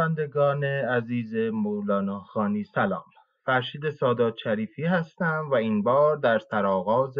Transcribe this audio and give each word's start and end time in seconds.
شنوندگان 0.00 0.64
عزیز 0.64 1.34
مولانا 1.52 2.20
خانی 2.20 2.64
سلام. 2.64 3.04
فرشید 3.46 3.90
سادات 3.90 4.36
شریفی 4.36 4.84
هستم 4.84 5.48
و 5.50 5.54
این 5.54 5.82
بار 5.82 6.16
در 6.16 6.38
سرآغاز 6.38 7.18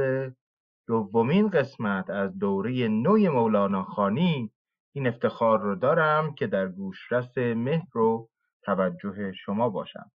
دومین 0.87 1.49
قسمت 1.49 2.11
از 2.11 2.39
دوره 2.39 2.89
نوی 2.89 3.29
مولانا 3.29 3.83
خانی 3.85 4.51
این 4.95 5.07
افتخار 5.07 5.61
رو 5.61 5.75
دارم 5.77 6.35
که 6.35 6.47
در 6.47 6.69
گوشرس 6.69 7.39
مهر 7.39 7.99
و 7.99 8.29
توجه 8.63 9.33
شما 9.33 9.69
باشم. 9.69 10.11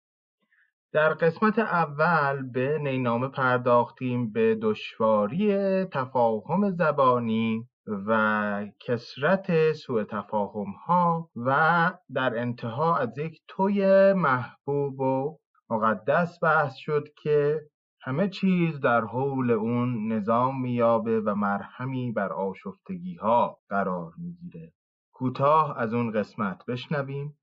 در 0.93 1.15
قسمت 1.15 1.59
اول 1.59 2.51
به 2.51 2.79
نینامه 2.79 3.29
پرداختیم 3.29 4.33
به 4.33 4.59
دشواری 4.63 5.55
تفاهم 5.85 6.71
زبانی 6.71 7.69
و 7.87 8.67
کسرت 8.81 9.73
سوء 9.73 10.05
تفاهم 10.05 10.71
ها 10.87 11.31
و 11.37 11.91
در 12.15 12.39
انتها 12.39 12.97
از 12.97 13.19
یک 13.19 13.41
توی 13.49 14.13
محبوب 14.13 15.01
و 15.01 15.39
مقدس 15.71 16.39
بحث 16.43 16.75
شد 16.77 17.09
که 17.23 17.61
همه 18.01 18.29
چیز 18.29 18.81
در 18.81 19.01
حول 19.01 19.51
اون 19.51 20.13
نظام 20.13 20.61
میابه 20.61 21.21
و 21.21 21.35
مرهمی 21.35 22.13
بر 22.13 22.33
آشفتگی 22.33 23.15
ها 23.15 23.59
قرار 23.69 24.13
می‌گیره. 24.19 24.73
کوتاه 25.13 25.79
از 25.79 25.95
اون 25.95 26.11
قسمت 26.11 26.67
بشنویم. 26.67 27.39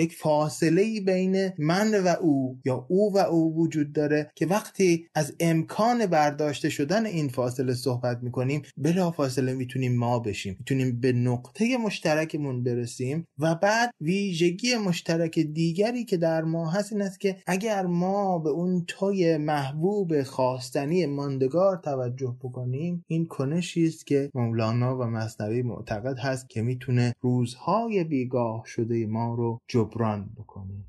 یک 0.00 0.14
فاصله 0.14 0.82
ای 0.82 1.00
بین 1.00 1.50
من 1.58 2.04
و 2.04 2.08
او 2.20 2.58
یا 2.64 2.86
او 2.88 3.14
و 3.14 3.18
او 3.18 3.56
وجود 3.56 3.92
داره 3.92 4.30
که 4.34 4.46
وقتی 4.46 5.06
از 5.14 5.34
امکان 5.40 6.06
برداشته 6.06 6.68
شدن 6.68 7.06
این 7.06 7.28
فاصله 7.28 7.74
صحبت 7.74 8.18
می‌کنیم 8.22 8.62
بلا 8.76 9.10
فاصله 9.10 9.52
می‌تونیم 9.52 9.96
ما 9.96 10.18
بشیم 10.18 10.56
می‌تونیم 10.58 11.00
به 11.00 11.12
نقطه 11.12 11.76
مشترکمون 11.76 12.62
برسیم 12.62 13.26
و 13.38 13.54
بعد 13.54 13.90
ویژگی 14.00 14.76
مشترک 14.76 15.38
دیگری 15.38 16.04
که 16.04 16.16
در 16.16 16.42
ما 16.42 16.70
هست 16.70 16.92
این 16.92 17.02
است 17.02 17.20
که 17.20 17.36
اگر 17.46 17.86
ما 17.86 18.38
به 18.38 18.50
اون 18.50 18.84
توی 18.86 19.36
محبوب 19.36 20.22
خواستنی 20.22 21.06
ماندگار 21.06 21.76
توجه 21.76 22.36
بکنیم 22.42 23.04
این 23.06 23.26
کنشی 23.26 23.84
است 23.84 24.06
که 24.06 24.30
مولانا 24.34 24.98
و 24.98 25.02
مصنوی 25.02 25.62
معتقد 25.62 26.18
هست 26.18 26.48
که 26.48 26.62
می‌تونه 26.62 27.14
روزهای 27.20 28.04
بیگاه 28.04 28.62
شده 28.66 29.06
ما 29.06 29.34
رو 29.34 29.60
جبران 29.68 29.89
بکنه 30.38 30.84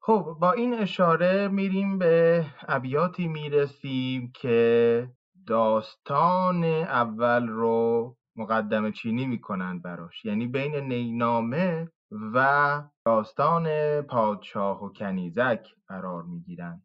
خب 0.00 0.36
با 0.40 0.52
این 0.52 0.74
اشاره 0.74 1.48
میریم 1.48 1.98
به 1.98 2.44
ابیاتی 2.68 3.28
می‌رسیم 3.28 4.32
که 4.34 5.08
داستان 5.46 6.64
اول 6.64 7.48
رو 7.48 8.16
مقدمه 8.36 8.92
چینی 8.92 9.26
می‌کنن 9.26 9.78
براش. 9.78 10.24
یعنی 10.24 10.46
بین 10.46 10.74
نینامه 10.74 11.88
و 12.34 12.82
داستان 13.06 13.66
پادشاه 14.02 14.84
و 14.84 14.92
کنیزک 14.92 15.66
قرار 15.88 16.22
می‌گیرن 16.22 16.82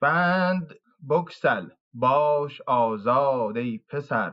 بند 0.00 0.74
بکسل 1.10 1.68
باش 1.94 2.60
آزاد 2.60 3.56
ای 3.56 3.78
پسر. 3.78 4.32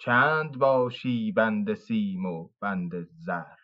چند 0.00 0.58
باشی 0.58 1.32
بند 1.32 1.74
سیم 1.74 2.26
و 2.26 2.48
بند 2.60 3.08
زر. 3.10 3.56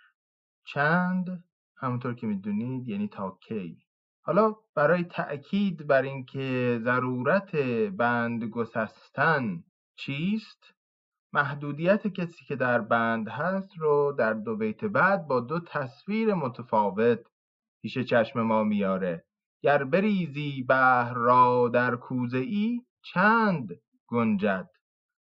چند؟ 0.67 1.45
همونطور 1.77 2.15
که 2.15 2.27
می‌دونید 2.27 2.89
یعنی 2.89 3.09
تا 3.09 3.39
کی. 3.49 3.79
حالا 4.25 4.55
برای 4.75 5.05
تأکید 5.05 5.87
بر 5.87 6.03
اینکه 6.03 6.79
ضرورت 6.83 7.57
بند 7.97 8.45
گسستن 8.45 9.65
چیست؟ 9.97 10.75
محدودیت 11.35 12.07
کسی 12.07 12.45
که 12.45 12.57
در 12.57 12.81
بند 12.81 13.29
هست 13.29 13.79
رو 13.79 14.15
در 14.19 14.33
دو 14.33 14.57
بیت 14.57 14.85
بعد 14.85 15.27
با 15.27 15.41
دو 15.41 15.61
تصویر 15.61 16.35
متفاوت 16.35 17.21
پیش 17.83 17.99
چشم 17.99 18.43
ما 18.43 18.63
میاره. 18.63 19.25
گر 19.63 19.85
بریزی 19.85 20.63
بحر 20.69 21.15
را 21.15 21.71
در 21.75 21.97
کوزه 21.97 22.39
ای 22.39 22.81
چند 23.05 23.69
گنجد؟ 24.09 24.71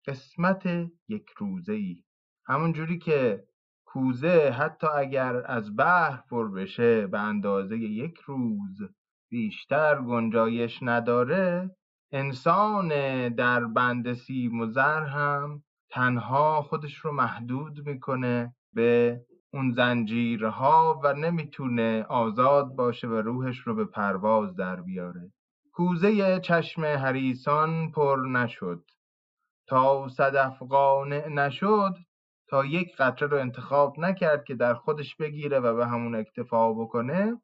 قسمت 0.08 0.66
یک 1.08 1.30
روزه 1.38 1.74
ای. 1.74 2.04
همون 2.46 2.74
جوری 2.74 3.00
که 3.00 3.44
کوزه 3.86 4.50
حتی 4.50 4.88
اگر 4.88 5.44
از 5.46 5.76
بحر 5.76 6.24
پر 6.30 6.52
بشه 6.52 7.08
به 7.08 7.20
اندازه 7.20 7.78
یک 7.78 8.18
روز 8.26 8.82
بیشتر 9.32 10.02
گنجایش 10.02 10.80
نداره 10.82 11.76
انسان 12.12 12.90
در 13.30 13.66
بند 13.66 14.14
سیم 14.14 14.60
و 14.60 14.66
زر 14.66 15.04
هم 15.04 15.64
تنها 15.94 16.62
خودش 16.62 16.96
رو 16.96 17.12
محدود 17.12 17.88
می‌کنه 17.88 18.56
به 18.74 19.22
اون 19.54 19.72
زنجیرها 19.72 21.02
و 21.04 21.14
نمی‌تونه 21.14 22.06
آزاد 22.10 22.76
باشه 22.76 23.08
و 23.08 23.14
روحش 23.14 23.60
رو 23.60 23.76
به 23.76 23.86
پرواز 23.86 24.56
در 24.56 24.82
بیاره. 24.82 25.32
کوزه 25.74 26.40
چشم 26.40 26.86
حریسان 26.86 27.92
پر 27.92 28.18
نشد. 28.32 28.84
تا 29.68 30.08
صدف 30.08 30.62
قانع 30.62 31.28
نشد 31.30 31.96
تا 32.50 32.66
یک 32.66 32.96
قطره 32.96 33.28
رو 33.28 33.38
انتخاب 33.38 34.00
نکرد 34.00 34.44
که 34.44 34.56
در 34.56 34.74
خودش 34.74 35.16
بگیره 35.16 35.60
و 35.60 35.76
به 35.76 35.88
همون 35.88 36.16
اکتفا 36.16 36.74
بکنه 36.74 37.42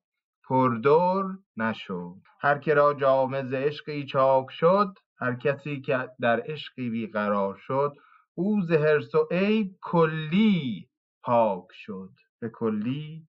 پردور 0.49 1.25
نشد. 1.57 2.15
هر 2.41 2.57
که 2.57 2.73
را 2.73 2.93
جامه 2.93 3.43
ز 3.43 3.53
عشقی 3.53 4.05
چاک 4.05 4.51
شد 4.51 4.93
هر 5.19 5.35
کسی 5.35 5.81
که 5.81 6.09
در 6.21 6.41
عشقی 6.45 6.89
بیقرار 6.89 7.55
شد 7.55 7.95
او 8.39 8.61
ز 8.61 8.71
و 9.15 9.27
عیب 9.31 9.75
کلی 9.81 10.89
پاک 11.23 11.65
شد 11.71 12.11
به 12.39 12.49
کلی 12.49 13.27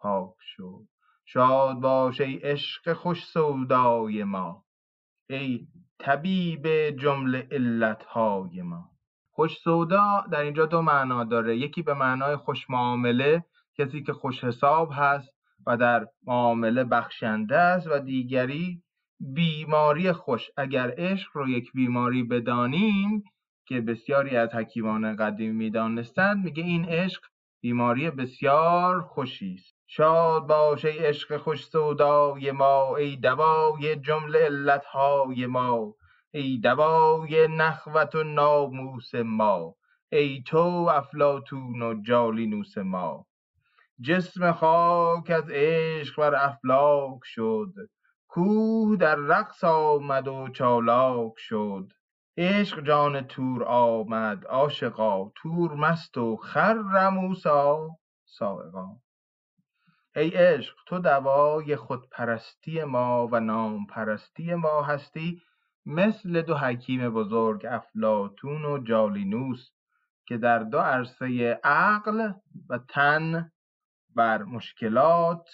پاک 0.00 0.34
شد. 0.40 0.86
شاد 1.24 1.80
باش 1.80 2.20
ای 2.20 2.36
عشق 2.36 2.92
خوش 2.92 3.24
سودای 3.24 4.24
ما 4.24 4.64
ای 5.30 5.66
طبیب 5.98 6.90
جمله 6.90 7.48
علتهای 7.50 8.62
ما. 8.62 8.90
خوش 9.30 9.58
سودا 9.58 10.24
در 10.32 10.40
اینجا 10.40 10.66
دو 10.66 10.82
معنا 10.82 11.24
داره 11.24 11.56
یکی 11.56 11.82
به 11.82 11.94
معنای 11.94 12.36
خوش 12.36 12.70
معامله 12.70 13.44
کسی 13.78 14.02
که 14.02 14.12
خوش 14.12 14.44
حساب 14.44 14.90
هست 14.94 15.30
و 15.66 15.76
در 15.76 16.06
معامله 16.26 16.84
بخشنده 16.84 17.56
است 17.56 17.86
و 17.86 17.98
دیگری 17.98 18.82
بیماری 19.20 20.12
خوش. 20.12 20.50
اگر 20.56 20.94
عشق 20.98 21.30
رو 21.34 21.48
یک 21.48 21.72
بیماری 21.72 22.22
بدانیم 22.22 23.24
که 23.66 23.80
بسیاری 23.80 24.36
از 24.36 24.54
حکیمان 24.54 25.16
قدیم 25.16 25.54
می‌دانستند 25.54 26.44
میگه 26.44 26.62
این 26.62 26.84
عشق 26.84 27.22
بیماری 27.60 28.10
بسیار 28.10 29.00
خوشی 29.00 29.54
است. 29.54 29.74
شاد 29.86 30.46
باش 30.46 30.84
عشق 30.84 31.36
خوش 31.36 31.66
سودای 31.66 32.50
ما 32.50 32.96
ای 32.96 33.16
دوای 33.16 33.96
جمله 33.96 34.38
علتهای 34.38 35.46
ما 35.46 35.94
ای 36.32 36.58
دوای 36.58 37.48
نخوت 37.50 38.14
و 38.14 38.22
ناموس 38.22 39.14
ما 39.14 39.76
ای 40.12 40.42
تو 40.46 40.90
افلاتون 40.92 41.82
و 41.82 42.02
جالینوس 42.02 42.78
ما. 42.78 43.26
جسم 44.00 44.52
خاک 44.52 45.30
از 45.30 45.50
عشق 45.50 46.16
بر 46.16 46.34
افلاک 46.34 47.20
شد 47.24 47.72
کوه 48.28 48.96
در 48.96 49.14
رقص 49.14 49.64
آمد 49.64 50.28
و 50.28 50.48
چالاک 50.48 51.32
شد. 51.36 51.92
عشق 52.36 52.80
جان 52.80 53.26
تور 53.26 53.64
آمد 53.64 54.46
عاشقا 54.46 55.30
تور 55.34 55.74
مست 55.74 56.18
و 56.18 56.36
خر 56.36 57.08
موسا 57.08 57.88
سائقا 58.24 58.96
ای 60.16 60.28
عشق 60.28 60.76
تو 60.86 60.98
دوای 60.98 61.76
خودپرستی 61.76 62.84
ما 62.84 63.28
و 63.32 63.40
نام 63.40 63.86
پرستی 63.86 64.54
ما 64.54 64.82
هستی 64.82 65.42
مثل 65.86 66.42
دو 66.42 66.56
حکیم 66.56 67.10
بزرگ 67.10 67.66
افلاتون 67.66 68.64
و 68.64 68.78
جالینوس 68.78 69.70
که 70.26 70.38
در 70.38 70.58
دو 70.58 70.78
عرصه 70.78 71.60
عقل 71.64 72.32
و 72.68 72.78
تن 72.78 73.50
بر 74.14 74.42
مشکلات 74.42 75.48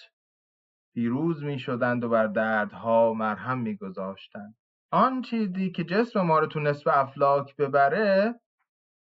پیروز 0.93 1.43
می 1.43 1.59
شدند 1.59 2.03
و 2.03 2.09
بر 2.09 2.27
دردها 2.27 3.13
مرهم 3.13 3.59
می 3.61 3.75
گذاشتند. 3.75 4.55
آن 4.91 5.21
چیزی 5.21 5.71
که 5.71 5.83
جسم 5.83 6.21
ما 6.21 6.39
رو 6.39 6.47
تونست 6.47 6.83
به 6.83 6.99
افلاک 6.99 7.55
ببره 7.55 8.39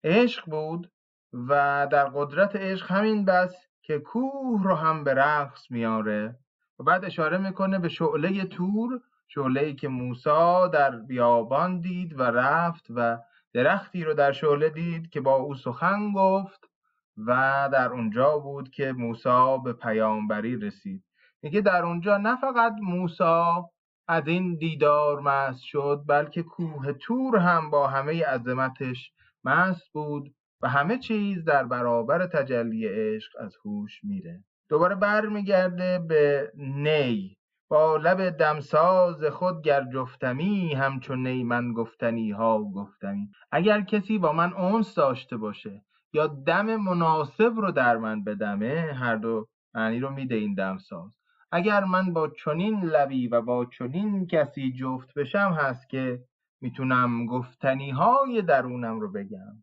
عشق 0.05 0.51
بود 0.51 0.91
و 1.33 1.87
در 1.91 2.05
قدرت 2.05 2.57
عشق 2.57 2.93
همین 2.93 3.25
بس 3.25 3.67
که 3.83 3.99
کوه 3.99 4.63
رو 4.65 4.75
هم 4.75 5.05
به 5.05 5.15
رقص 5.15 5.71
میاره 5.71 6.39
و 6.79 6.85
بعد 6.85 7.05
اشاره 7.05 7.39
می‌کنه 7.39 7.79
به 7.79 7.89
شعله 7.89 8.45
تور 8.45 9.01
شعله 9.29 9.61
ای 9.61 9.75
که 9.75 9.89
موسا 9.89 10.69
در 10.69 10.97
بیابان 10.97 11.81
دید 11.81 12.19
و 12.19 12.23
رفت 12.23 12.87
و 12.91 13.19
درختی 13.53 14.05
رو 14.05 14.15
در 14.15 14.33
شعله 14.33 14.69
دید 14.69 15.11
که 15.11 15.21
با 15.21 15.35
او 15.35 15.55
سخن 15.55 16.13
گفت 16.13 16.71
و 17.17 17.69
در 17.73 17.89
اونجا 17.89 18.39
بود 18.39 18.71
که 18.71 18.93
موسا 18.93 19.59
به 19.59 19.73
پیامبری 19.73 20.57
رسید. 20.57 21.05
میگه 21.43 21.61
در 21.61 21.85
اونجا 21.85 22.17
نه 22.17 22.37
فقط 22.37 22.73
موسا 22.83 23.71
از 24.09 24.29
این 24.29 24.55
دیدار 24.55 25.21
مست 25.21 25.63
شد 25.63 26.05
بلکه 26.07 26.43
کوه 26.43 26.93
تور 26.93 27.37
هم 27.37 27.71
با 27.71 27.87
همه 27.87 28.25
عظمتش 28.25 29.13
مست 29.45 29.93
بود 29.93 30.35
و 30.63 30.69
همه 30.69 30.99
چیز 30.99 31.45
در 31.45 31.65
برابر 31.65 32.27
تجلی 32.27 32.89
عشق 32.89 33.33
از 33.41 33.57
هوش 33.65 34.05
میره. 34.05 34.45
دوباره 34.69 34.95
برمیگرده 34.95 35.99
به 35.99 36.53
نی. 36.57 37.37
با 37.69 37.97
لب 37.97 38.31
دمساز 38.31 39.25
خود 39.25 39.63
گر 39.63 39.85
جفتمی 39.93 40.75
همچون 40.75 41.27
نی 41.27 41.45
من 41.45 41.73
گفتنی 41.73 42.31
ها 42.31 42.63
گفتمی 42.63 43.31
اگر 43.53 43.81
کسی 43.81 44.19
با 44.19 44.33
من 44.33 44.53
اونس 44.53 44.95
داشته 44.95 45.37
باشه 45.37 45.85
یا 46.13 46.27
دم 46.27 46.77
مناسب 46.77 47.53
رو 47.57 47.73
در 47.73 47.97
من 47.97 48.25
بدمه 48.25 48.93
هر 48.95 49.17
دو 49.17 49.47
معنی 49.75 50.01
رو 50.01 50.11
میده 50.11 50.35
این 50.35 50.55
دمساز. 50.55 51.19
اگر 51.57 51.85
من 51.85 52.13
با 52.13 52.29
چنین 52.29 52.81
لبی 52.85 53.29
و 53.29 53.43
با 53.43 53.65
چنین 53.65 54.27
کسی 54.27 54.73
جفت 54.73 55.15
بشم 55.15 55.57
هست 55.61 55.89
که 55.89 56.25
می‌تونم 56.61 57.27
گفتنی 57.27 57.91
های 57.91 58.43
درونم 58.43 59.01
رو 59.01 59.13
بگم. 59.13 59.63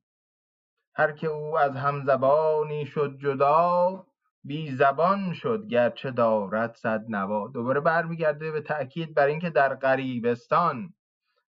هر 0.96 1.12
که 1.12 1.28
او 1.28 1.60
از 1.60 1.76
همزبانی 1.76 2.86
شد 2.86 3.18
جدا 3.20 4.06
بی 4.44 4.72
زبان 4.72 5.34
شد 5.34 5.68
گرچه 5.68 6.12
دارد 6.12 6.76
صد 6.76 7.06
نوا. 7.10 7.48
دوباره 7.48 7.80
برمیگرده 7.80 8.52
به 8.52 8.62
تأکید 8.62 9.14
بر 9.14 9.26
اینکه 9.26 9.50
در 9.50 9.76
غریبستان 9.76 10.94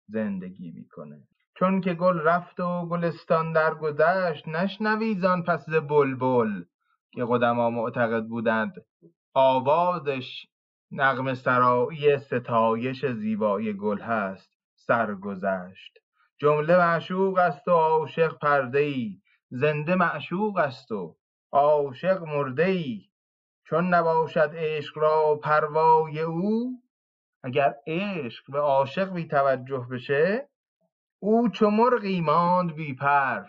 زندگی 0.07 0.71
می‌کنه. 0.71 1.23
چون 1.59 1.81
که 1.81 1.93
گل 1.93 2.19
رفت 2.19 2.59
و 2.59 2.85
گلستان 2.85 3.53
درگذشت 3.53 4.47
نشنوی 4.47 5.15
زان 5.15 5.43
پس 5.43 5.69
بلبل 5.69 6.63
که 7.11 7.25
قدما 7.29 7.69
معتقد 7.69 8.23
بودند 8.23 8.73
آوازش 9.37 10.45
نغمه 10.91 11.33
سرایی 11.33 12.17
ستایش 12.17 13.05
زیبایی 13.05 13.73
گل 13.73 14.01
هست 14.01 14.49
سرگذشت. 14.75 15.97
جمله 16.37 16.77
معشوق 16.77 17.37
است 17.37 17.67
و 17.67 17.71
عاشق 17.71 18.37
پرده 18.37 18.79
ای 18.79 19.21
زنده 19.49 19.95
معشوق 19.95 20.57
است 20.57 20.91
و 20.91 21.15
عاشق 21.51 22.23
مرده 22.23 22.63
ای 22.65 23.01
چون 23.63 23.93
نباشد 23.93 24.51
عشق 24.55 24.97
را 24.97 25.39
پروای 25.43 26.19
او 26.19 26.81
اگر 27.43 27.75
عشق 27.87 28.51
به 28.51 28.59
عاشق 28.59 29.13
بی 29.13 29.27
توجه 29.27 29.87
بشه 29.91 30.49
او 31.19 31.49
چو 31.49 31.69
مرغی 31.69 32.21
ماند 32.21 32.75
بی 32.75 32.93
پر 32.93 33.43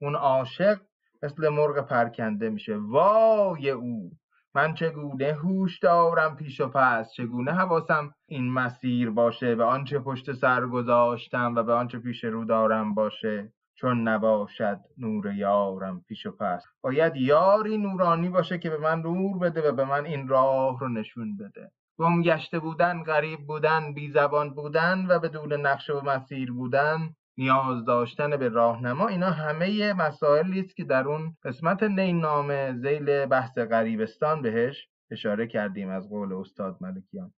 اون 0.00 0.14
عاشق 0.14 0.80
مثل 1.22 1.48
مرغ 1.48 1.88
پرکنده 1.88 2.50
میشه 2.50 2.76
وای 2.76 3.70
او. 3.70 4.10
من 4.58 4.74
چگونه 4.74 5.32
هوش 5.32 5.78
دارم 5.78 6.36
پیش 6.36 6.60
و 6.60 6.68
پس؟ 6.68 7.12
چگونه 7.12 7.52
حواسم 7.52 8.14
این 8.28 8.52
مسیر 8.52 9.10
باشه 9.10 9.54
به 9.54 9.64
آنچه 9.64 9.98
پشت 9.98 10.32
سر 10.32 10.66
گذاشتم 10.66 11.54
و 11.54 11.62
به 11.62 11.72
آنچه 11.72 11.98
پیش 11.98 12.24
رو 12.24 12.44
دارم 12.44 12.94
باشه؟ 12.94 13.52
چون 13.74 14.08
نباشد 14.08 14.80
نور 14.98 15.32
یارم 15.32 16.00
پیش 16.08 16.26
و 16.26 16.30
پس. 16.30 16.64
باید 16.82 17.16
یاری 17.16 17.78
نورانی 17.78 18.28
باشه 18.28 18.58
که 18.58 18.70
به 18.70 18.78
من 18.78 19.00
نور 19.00 19.38
بده 19.38 19.68
و 19.68 19.72
به 19.72 19.84
من 19.84 20.04
این 20.04 20.28
راه 20.28 20.78
رو 20.80 20.88
نشون 20.88 21.36
بده. 21.36 21.70
گم 21.98 22.22
گشته 22.22 22.58
بودن 22.58 23.02
غریب 23.02 23.40
بودن 23.46 23.94
بی 23.94 24.10
زبان 24.10 24.54
بودن 24.54 25.06
و 25.08 25.18
بدون 25.18 25.52
نقشه 25.52 25.92
و 25.92 26.00
مسیر 26.04 26.52
بودن 26.52 27.14
نیاز 27.38 27.84
داشتن 27.84 28.36
به 28.36 28.48
راهنما 28.48 29.08
اینا 29.08 29.30
همه 29.30 29.92
مسائلی 29.92 30.60
است 30.60 30.76
که 30.76 30.84
در 30.84 31.08
اون 31.08 31.36
قسمت 31.44 31.82
نین 31.82 32.20
نامه 32.20 32.72
زیل 32.72 33.26
بحث 33.26 33.58
غریبستان 33.58 34.42
بهش 34.42 34.88
اشاره 35.10 35.46
کردیم 35.46 35.88
از 35.90 36.08
قول 36.08 36.32
استاد 36.32 36.76
ملکیان. 36.80 37.32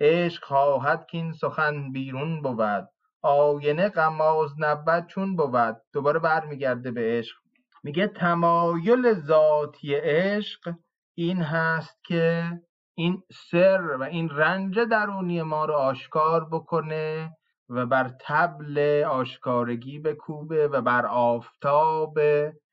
عشق 0.00 0.44
خواهد 0.44 1.06
که 1.06 1.18
این 1.18 1.32
سخن 1.32 1.92
بیرون 1.92 2.42
بود. 2.42 2.88
آینه 3.22 3.88
غماز 3.88 4.50
نبود 4.58 5.06
چون 5.06 5.36
بود. 5.36 5.76
دوباره 5.92 6.18
برمیگرده 6.18 6.90
به 6.90 7.18
عشق. 7.18 7.36
میگه 7.82 8.06
تمایل 8.06 9.14
ذاتی 9.14 9.94
عشق 9.94 10.74
این 11.14 11.42
هست 11.42 12.04
که 12.04 12.50
این 12.94 13.22
سر 13.50 13.96
و 13.96 14.02
این 14.02 14.28
رنج 14.28 14.78
درونی 14.78 15.42
ما 15.42 15.64
رو 15.64 15.74
آشکار 15.74 16.48
بکنه 16.52 17.36
و 17.68 17.86
بر 17.86 18.10
تبل 18.20 19.04
آشکارگی 19.08 19.98
بکوبه 19.98 20.68
و 20.68 20.80
بر 20.80 21.06
آفتاب 21.06 22.18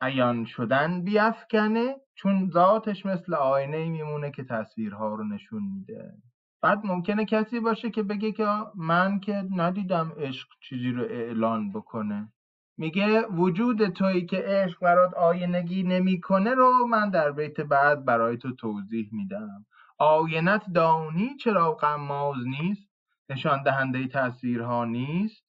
عیان 0.02 0.46
شدن 0.46 1.04
بیافکنه 1.04 1.96
چون 2.16 2.50
ذاتش 2.54 3.06
مثل 3.06 3.34
آینه 3.34 3.90
میمونه 3.90 4.32
که 4.32 4.44
تصویرها 4.44 5.16
رو 5.16 5.24
نشون 5.24 5.64
میده. 5.64 6.14
بعد 6.62 6.86
ممکنه 6.86 7.26
کسی 7.26 7.60
باشه 7.60 7.90
که 7.90 8.04
بگه 8.04 8.32
که 8.32 8.48
من 8.76 9.20
که 9.20 9.44
ندیدم 9.56 10.14
عشق 10.18 10.48
چیزی 10.62 10.92
رو 10.92 11.04
اعلان 11.04 11.72
بکنه. 11.72 12.32
میگه 12.78 13.28
وجود 13.28 13.88
تویی 13.88 14.26
که 14.26 14.44
عشق 14.46 14.80
برات 14.80 15.14
آینگی 15.14 15.84
نمی‌کنه 15.84 16.54
رو 16.54 16.88
من 16.88 17.10
در 17.10 17.32
بیت 17.32 17.62
بعد 17.62 18.06
برای 18.06 18.38
تو 18.38 18.56
توضیح 18.56 19.10
میدم. 19.12 19.66
آینت 19.98 20.64
دانی 20.74 21.36
چرا 21.36 21.72
غماز 21.72 22.36
نیست؟ 22.48 22.91
نشان 23.32 23.64
دهنده 23.64 24.08
تصویرها 24.08 24.86
نیست 24.86 25.44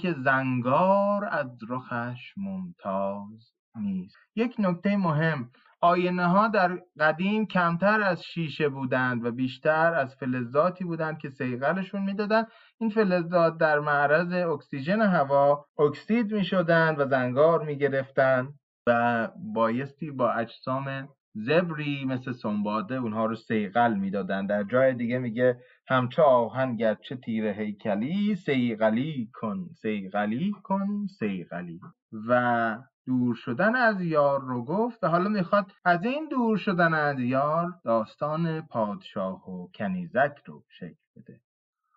که 0.00 0.14
زنگار 0.24 1.28
از 1.30 1.58
رخش 1.68 2.34
ممتاز 2.36 3.52
نیست. 3.80 4.16
یک 4.36 4.54
نکته 4.58 4.96
مهم 4.96 5.50
آینه 5.80 6.26
ها 6.26 6.48
در 6.48 6.78
قدیم 7.00 7.46
کمتر 7.46 8.02
از 8.02 8.22
شیشه 8.22 8.68
بودند 8.68 9.24
و 9.24 9.30
بیشتر 9.30 9.94
از 9.94 10.14
فلزاتی 10.14 10.84
بودند 10.84 11.18
که 11.18 11.28
سیغلشون 11.28 12.02
می‌دادند. 12.02 12.46
این 12.80 12.90
فلزات 12.90 13.58
در 13.58 13.78
معرض 13.78 14.32
اکسیژن 14.32 15.00
هوا 15.00 15.64
اکسید 15.78 16.32
می 16.32 16.44
شدند 16.44 17.00
و 17.00 17.06
زنگار 17.06 17.62
می 17.62 17.78
گرفتند 17.78 18.54
و 18.86 19.28
بایستی 19.54 20.10
با 20.10 20.32
اجسام 20.32 21.08
زبری 21.34 22.04
مثل 22.04 22.32
سنباده 22.32 22.94
اونها 22.94 23.26
رو 23.26 23.36
سیغل 23.36 23.94
می‌دادن 23.94 24.46
در 24.46 24.62
جای 24.62 24.94
دیگه 24.94 25.18
میگه 25.18 25.60
همچه 25.88 26.22
آهن 26.22 26.76
گرچه 26.76 27.16
تیر 27.16 27.46
هیکلی 27.46 28.36
سیغلی 28.36 29.30
کن 29.32 29.68
سیغلی 29.82 30.52
کن 30.62 31.06
سیغلی 31.18 31.80
و 32.28 32.78
دور 33.06 33.34
شدن 33.34 33.76
از 33.76 34.02
یار 34.02 34.40
رو 34.40 34.64
گفت 34.64 35.04
و 35.04 35.08
حالا 35.08 35.28
می‌خواد 35.28 35.72
از 35.84 36.04
این 36.04 36.28
دور 36.28 36.56
شدن 36.56 36.94
از 36.94 37.20
یار 37.20 37.66
داستان 37.84 38.66
پادشاه 38.66 39.50
و 39.50 39.68
کنیزک 39.74 40.34
رو 40.46 40.64
شکل 40.68 40.96
بده. 41.16 41.40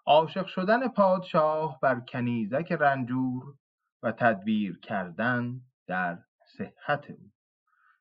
عاشق 0.06 0.46
شدن 0.46 0.88
پادشاه 0.88 1.80
بر 1.82 2.00
کنیزک 2.00 2.72
رنجور 2.72 3.44
و 4.04 4.12
تدبیر 4.12 4.80
کردن 4.80 5.62
در 5.88 6.18
صحت 6.58 7.10
او. 7.10 7.32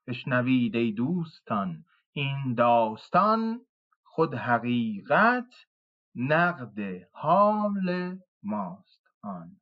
بشنوید 0.07 0.77
ای 0.77 0.93
دوستان 0.93 1.85
این 2.13 2.55
داستان 2.55 3.61
خود 4.05 4.35
حقیقت 4.35 5.68
نقد 6.15 6.79
حال 7.13 8.19
ماست 8.43 9.03
آن. 9.23 9.57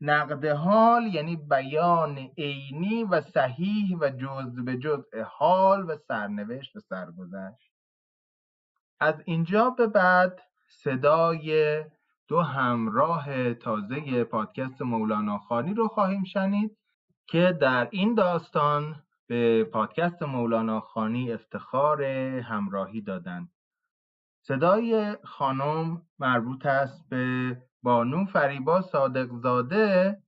نقد 0.00 0.44
حال 0.44 1.06
یعنی 1.06 1.36
بیان 1.36 2.18
عینی 2.38 3.04
و 3.04 3.20
صحیح 3.20 3.96
و 4.00 4.10
جز 4.10 4.64
به 4.64 4.76
جزء 4.76 5.22
حال 5.22 5.90
و 5.90 5.96
سرنوشت 5.96 6.76
و 6.76 6.80
سرگذشت. 6.80 7.72
از 9.00 9.22
اینجا 9.24 9.70
به 9.70 9.86
بعد 9.86 10.40
صدای 10.68 11.84
دو 12.28 12.40
همراه 12.40 13.54
تازه 13.54 14.24
پادکست 14.24 14.82
مولانا 14.82 15.38
خانی 15.38 15.74
رو 15.74 15.88
خواهیم 15.88 16.24
شنید 16.24 16.78
که 17.26 17.58
در 17.60 17.88
این 17.90 18.14
داستان 18.14 19.02
به 19.26 19.64
پادکست 19.64 20.22
مولانا 20.22 20.80
خانی 20.80 21.32
افتخار 21.32 22.02
همراهی 22.40 23.00
دادند. 23.00 23.52
صدای 24.48 25.16
خانم 25.24 26.02
مربوط 26.18 26.66
است 26.66 27.08
به 27.08 27.56
بانو 27.82 28.24
فریبا 28.24 28.82
صادق 28.82 29.28
زاده 29.42 30.22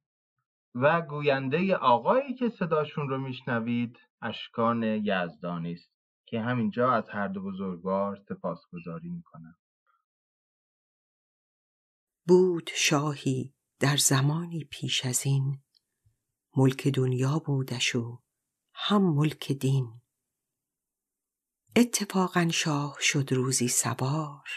و 0.74 1.02
گوینده 1.02 1.76
آقایی 1.76 2.34
که 2.34 2.48
صداشون 2.48 3.08
رو 3.08 3.18
میشنوید 3.18 3.98
اشکان 4.22 4.82
یزدانی 4.82 5.72
است 5.72 5.90
که 6.26 6.40
همینجا 6.40 6.92
از 6.92 7.10
هر 7.10 7.28
دو 7.28 7.42
بزرگوار 7.42 8.16
سپاسگزاری 8.28 9.08
می‌کنم. 9.08 9.56
بود 12.28 12.70
شاهی 12.74 13.54
در 13.80 13.96
زمانی 13.96 14.64
پیش 14.64 15.06
از 15.06 15.26
این 15.26 15.58
ملک 16.56 16.88
دنیا 16.88 17.38
بودش 17.46 17.96
و 17.96 18.20
هم 18.74 19.02
ملک 19.02 19.52
دین. 19.52 19.99
اتفاقا 21.76 22.48
شاه 22.52 22.96
شد 23.00 23.32
روزی 23.32 23.68
سوار 23.68 24.48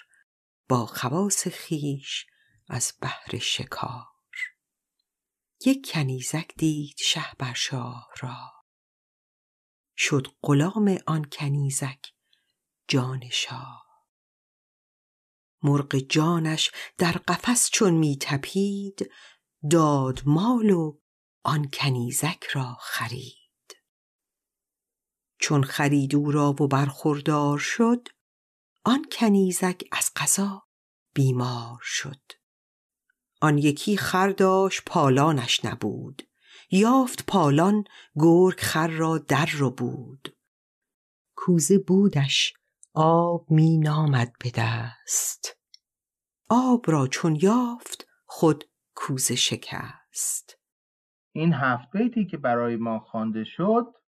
با 0.69 0.85
خواس 0.85 1.47
خیش 1.47 2.25
از 2.69 2.93
بهر 3.01 3.39
شکار. 3.39 4.05
یک 5.65 5.91
کنیزک 5.91 6.53
دید 6.57 6.97
شه 6.97 7.25
بر 7.39 7.53
شاه 7.53 8.09
را. 8.21 8.51
شد 9.97 10.27
غلام 10.41 10.97
آن 11.07 11.25
کنیزک 11.25 12.13
جان 12.87 13.29
شاه. 13.31 13.83
مرغ 15.63 15.95
جانش 15.95 16.71
در 16.97 17.11
قفس 17.11 17.69
چون 17.69 17.93
می 17.93 18.17
تپید 18.21 19.11
داد 19.71 20.21
مال 20.25 20.69
و 20.69 20.99
آن 21.43 21.69
کنیزک 21.73 22.43
را 22.43 22.77
خرید. 22.79 23.42
چون 25.43 25.63
خرید 25.63 26.15
او 26.15 26.31
را 26.31 26.49
و 26.49 26.67
برخوردار 26.67 27.57
شد 27.57 28.07
آن 28.83 29.05
کنیزک 29.11 29.83
از 29.91 30.11
قضا 30.15 30.63
بیمار 31.13 31.79
شد. 31.81 32.21
آن 33.41 33.57
یکی 33.57 33.97
خر 33.97 34.29
داشت 34.29 34.81
پالانش 34.85 35.65
نبود. 35.65 36.27
یافت 36.71 37.25
پالان 37.25 37.83
گرگ 38.15 38.59
خر 38.59 38.87
را 38.87 39.17
در 39.17 39.49
بود. 39.77 40.35
کوزه 41.35 41.77
بودش 41.77 42.53
آب 42.93 43.51
می 43.51 43.77
نامد 43.77 44.33
به 44.39 44.51
دست. 44.55 45.57
آب 46.49 46.91
را 46.91 47.07
چون 47.07 47.37
یافت 47.41 48.07
خود 48.25 48.63
کوزه 48.95 49.35
شکست. 49.35 50.57
این 51.31 51.53
هفت 51.53 51.91
بیتی 51.91 52.25
که 52.25 52.37
برای 52.37 52.75
ما 52.75 52.99
خوانده 52.99 53.43
شد 53.43 54.02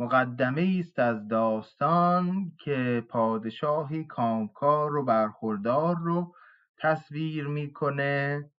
مقدمه 0.00 0.76
است 0.80 0.98
از 0.98 1.28
داستان 1.28 2.52
که 2.64 3.06
پادشاهی 3.08 4.04
کامکار 4.04 4.96
و 4.96 5.04
برخوردار 5.04 5.96
رو 5.96 6.34
تصویر 6.78 7.46
می‌کنه 7.46 8.50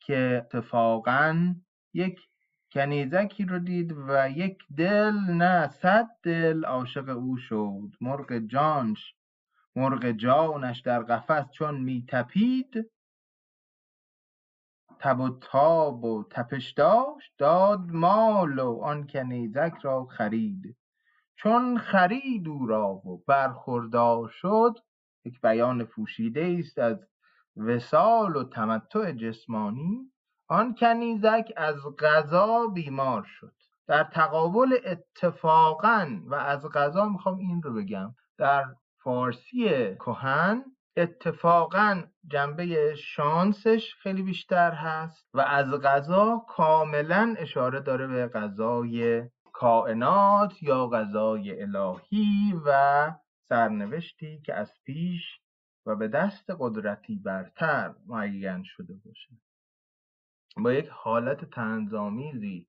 که 0.00 0.44
اتفاقا 0.44 1.54
یک 1.94 2.20
کنیزکی 2.72 3.44
رو 3.44 3.58
دید 3.58 3.92
و 3.92 4.30
یک 4.30 4.58
دل 4.76 5.14
نه 5.14 5.68
صد 5.68 6.08
دل 6.22 6.64
عاشق 6.64 7.08
او 7.08 7.36
شد. 7.36 7.90
مرغ 8.00 8.38
جانش 8.38 9.14
مرغ 9.76 10.10
جانش 10.10 10.80
در 10.80 11.02
قفس 11.02 11.50
چون 11.50 11.80
میتپید. 11.80 12.90
تب 15.00 15.20
و 15.20 15.38
تاب 15.40 16.04
و 16.04 16.24
تپش 16.30 16.70
داشت 16.70 17.32
داد 17.38 17.80
مال 17.80 18.58
و 18.58 18.80
آن 18.82 19.06
کنیزک 19.06 19.74
را 19.82 20.04
خرید. 20.04 20.76
چون 21.42 21.78
خرید 21.78 22.48
او 22.48 22.66
را 22.66 22.88
و 22.88 23.24
برخوردار 23.26 24.28
شد 24.28 24.74
یک 25.24 25.40
بیان 25.40 25.84
پوشیده 25.84 26.56
است 26.58 26.78
از 26.78 27.06
وسال 27.56 28.36
و 28.36 28.44
تمتع 28.44 29.12
جسمانی 29.12 30.12
آن 30.48 30.74
کنیزک 30.74 31.52
از 31.56 31.76
غذا 31.98 32.66
بیمار 32.66 33.22
شد. 33.22 33.52
در 33.86 34.04
تقابل 34.04 34.76
اتفاقا 34.84 36.20
و 36.26 36.34
از 36.34 36.68
غذا 36.68 37.08
می‌خوام 37.08 37.38
این 37.38 37.62
رو 37.62 37.74
بگم 37.74 38.14
در 38.38 38.64
فارسی 39.04 39.94
کهن 39.94 40.64
اتفاقا 40.96 42.02
جنبه 42.30 42.94
شانسش 42.94 43.94
خیلی 43.94 44.22
بیشتر 44.22 44.70
هست 44.70 45.28
و 45.34 45.40
از 45.40 45.70
غذا 45.70 46.44
کاملا 46.48 47.34
اشاره 47.38 47.80
داره 47.80 48.06
به 48.06 48.28
غذای 48.28 49.22
کائنات 49.58 50.62
یا 50.62 50.86
غذای 50.86 51.62
الهی 51.62 52.54
و 52.66 53.10
سرنوشتی 53.48 54.40
که 54.40 54.54
از 54.54 54.72
پیش 54.84 55.22
و 55.86 55.96
به 55.96 56.08
دست 56.08 56.50
قدرتی 56.58 57.16
برتر 57.16 57.94
معین 58.06 58.62
شده 58.64 58.94
باشه. 58.94 59.28
با 60.56 60.72
یک 60.72 60.88
حالت 60.88 61.44
تنظامیزی 61.44 62.68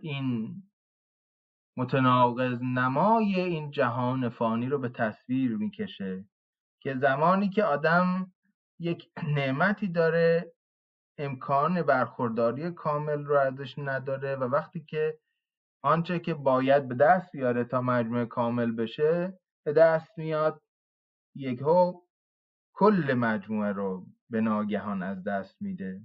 این 0.00 0.62
متناقض 1.76 2.62
نمای 2.62 3.40
این 3.40 3.70
جهان 3.70 4.28
فانی 4.28 4.66
رو 4.66 4.78
به 4.78 4.88
تصویر 4.88 5.56
می‌کشه 5.56 6.24
که 6.80 6.94
زمانی 6.94 7.48
که 7.48 7.64
آدم 7.64 8.32
یک 8.78 9.10
نعمتی 9.22 9.88
داره 9.88 10.52
امکان 11.18 11.82
برخورداری 11.82 12.70
کامل 12.70 13.24
رو 13.24 13.38
ازش 13.38 13.78
نداره 13.78 14.36
و 14.36 14.44
وقتی 14.44 14.80
که 14.80 15.18
آنچه 15.82 16.18
که 16.18 16.34
باید 16.34 16.88
به 16.88 16.94
دست 16.94 17.32
بیاره 17.32 17.64
تا 17.64 17.80
مجموعه 17.80 18.26
کامل 18.26 18.72
بشه 18.72 19.38
به 19.64 19.72
دست 19.72 20.18
میاد 20.18 20.62
یکهو 21.34 22.00
کل 22.72 23.14
مجموعه 23.14 23.72
رو 23.72 24.06
به 24.30 24.40
ناگهان 24.40 25.02
از 25.02 25.24
دست 25.24 25.62
میده. 25.62 26.00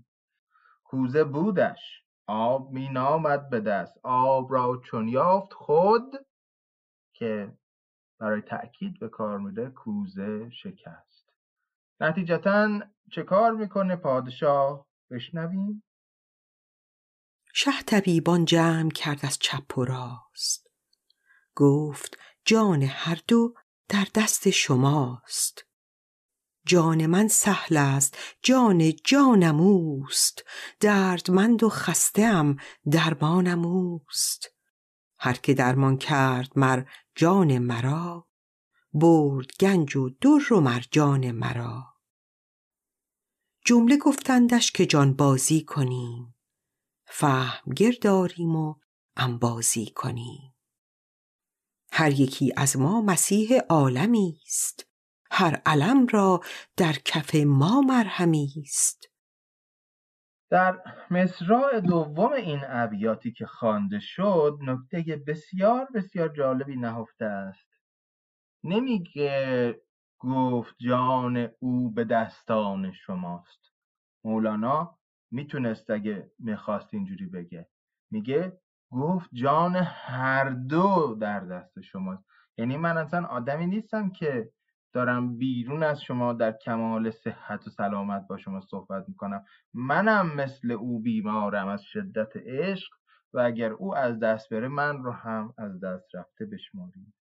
کوزه 0.84 1.24
بودش. 1.24 2.06
آب 2.28 2.72
می 2.72 2.90
نامد 2.90 3.50
به 3.50 3.60
دست. 3.60 4.00
آب 4.04 4.54
را 4.54 4.82
چون 4.86 5.08
یافت 5.08 5.54
خود 5.54 6.26
که 7.14 7.58
برای 8.20 8.42
تأکید 8.42 9.00
به 9.00 9.10
کار 9.10 9.40
میده 9.40 9.70
کوزه 9.70 10.50
شکست. 10.50 11.30
نتیجتا 12.02 12.80
چه 13.12 13.24
کار 13.24 13.52
می‌کنه 13.52 13.96
پادشاه؟ 13.96 14.86
بشنویم. 15.12 15.84
شه 17.58 17.82
طبیبان 17.82 18.46
جمع 18.46 18.90
کرد 18.90 19.26
از 19.26 19.40
چپ 19.40 19.78
و 19.78 19.86
راست. 19.86 20.70
گفت 21.56 22.18
جان 22.46 22.84
هر 22.84 23.22
دو 23.28 23.54
در 23.90 24.08
دست 24.16 24.50
شماست. 24.50 25.66
جان 26.66 27.06
من 27.06 27.28
سهل 27.28 27.78
است 27.78 28.18
جان 28.42 28.92
جانم 29.04 29.60
اوست. 29.60 30.44
دردمند 30.80 31.64
و 31.64 31.70
خسته 31.70 32.22
ام 32.22 32.58
درمانم 32.92 33.66
اوست. 33.66 34.50
هر 35.20 35.34
که 35.34 35.54
درمان 35.54 35.98
کرد 35.98 36.52
مر 36.56 36.84
جان 37.16 37.58
مرا 37.58 38.28
برد 38.94 39.52
گنج 39.60 39.96
و 39.96 40.10
در 40.10 40.54
و 40.54 40.62
مرجان 40.62 41.32
مرا. 41.32 41.84
جمله 43.66 43.98
گفتندش 43.98 44.72
که 44.72 44.86
جان 44.86 45.14
بازی 45.14 45.64
کنیم. 45.64 46.35
فهم 47.18 47.74
داریم 48.02 48.56
و 48.56 48.76
انبازی 49.18 49.86
کنیم. 49.96 50.56
هر 51.92 52.12
یکی 52.12 52.54
از 52.58 52.78
ما 52.78 53.02
مسیح 53.02 53.60
عالمی 53.70 54.40
است. 54.46 54.90
هر 55.32 55.62
علم 55.66 56.08
را 56.08 56.42
در 56.78 56.94
کف 56.94 57.36
ما 57.36 57.82
مرهمی 57.82 58.54
است. 58.58 59.10
در 60.50 60.82
مصرع 61.12 61.80
دوم 61.80 62.34
این 62.34 62.62
ابیاتی 62.68 63.32
که 63.32 63.46
خوانده 63.46 64.00
شد 64.00 64.58
نکته 64.62 65.24
بسیار 65.28 65.88
بسیار 65.96 66.30
جالبی 66.30 66.76
نهفته 66.76 67.26
است. 67.26 67.70
نمیگه 68.64 69.76
گفت 70.20 70.76
جان 70.80 71.50
او 71.60 71.92
به 71.92 72.04
دستان 72.04 72.92
شماست. 72.92 73.60
مولانا 74.24 75.00
می‌تونست 75.32 75.90
اگه 75.90 76.32
می‌خواست 76.40 76.94
اینجوری 76.94 77.26
بگه. 77.26 77.68
میگه 78.12 78.58
گفت 78.92 79.30
جان 79.34 79.76
هر 79.76 80.50
دو 80.50 81.18
در 81.22 81.40
دست 81.40 81.82
شماست. 81.82 82.24
یعنی 82.58 82.78
من 82.78 82.98
اصلا 82.98 83.26
آدمی 83.26 83.68
نیستم 83.68 84.10
که 84.10 84.50
دارم 84.94 85.38
بیرون 85.38 85.84
از 85.84 86.02
شما 86.02 86.34
در 86.34 86.52
کمال 86.52 87.10
صحت 87.10 87.68
و 87.68 87.70
سلامت 87.70 88.28
با 88.28 88.38
شما 88.38 88.62
صحبت 88.62 89.06
می‌کنم. 89.08 89.46
منم 89.74 90.36
مثل 90.36 90.72
او 90.72 91.00
بیمارم 91.00 91.68
از 91.68 91.84
شدت 91.84 92.38
عشق 92.38 92.94
و 93.34 93.40
اگر 93.40 93.72
او 93.72 93.96
از 93.98 94.20
دست 94.20 94.50
بره 94.50 94.68
من 94.68 95.04
رو 95.04 95.12
هم 95.12 95.54
از 95.58 95.80
دست 95.80 96.16
رفته 96.16 96.46
بشماریم 96.46 97.14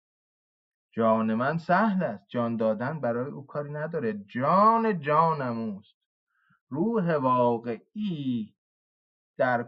جان 0.95 1.33
من 1.33 1.57
سهل 1.57 2.03
است. 2.03 2.29
جان 2.29 2.57
دادن 2.57 3.01
برای 3.01 3.31
او 3.31 3.47
کاری 3.47 3.71
نداره. 3.71 4.13
جان 4.27 4.99
جانم 4.99 5.59
اوست. 5.59 6.02
روح 6.73 7.15
واقعی 7.15 8.55
در 9.37 9.63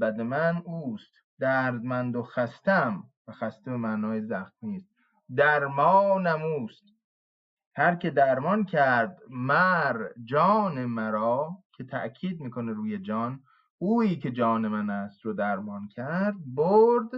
بد 0.00 0.20
من 0.20 0.62
اوست. 0.64 1.12
دردمند 1.38 2.16
و 2.16 2.22
خستم. 2.22 3.04
و 3.28 3.32
خسته 3.32 3.70
به 3.70 3.76
معنای 3.76 4.20
زخمی 4.20 4.76
است 4.76 4.88
درمانم 5.36 6.42
اوست. 6.42 6.84
هر 7.76 7.94
که 7.94 8.10
درمان 8.10 8.64
کرد 8.64 9.18
مر 9.30 10.08
جان 10.24 10.84
مرا 10.84 11.58
که 11.72 11.84
تأکید 11.84 12.40
می‌کنه 12.40 12.72
روی 12.72 12.98
جان 12.98 13.42
اویی 13.78 14.16
که 14.16 14.30
جان 14.30 14.68
من 14.68 14.90
است 14.90 15.20
رو 15.20 15.32
درمان 15.32 15.88
کرد 15.88 16.34
برد 16.54 17.10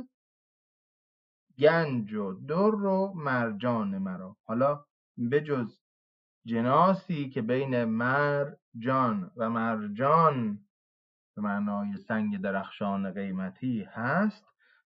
گنج 1.59 2.15
و 2.15 2.33
در 2.33 2.75
و 2.75 3.13
مرجان 3.17 3.99
مرا. 3.99 4.37
حالا 4.45 4.85
بجز 5.31 5.81
جناسی 6.47 7.29
که 7.29 7.43
بین 7.43 7.85
مرجان 8.75 9.31
و 9.37 9.51
مرجان 9.51 10.59
به 11.37 11.43
معنای 11.43 11.97
سنگ 11.97 12.41
درخشان 12.41 13.13
قیمتی 13.13 13.83
هست. 13.83 14.45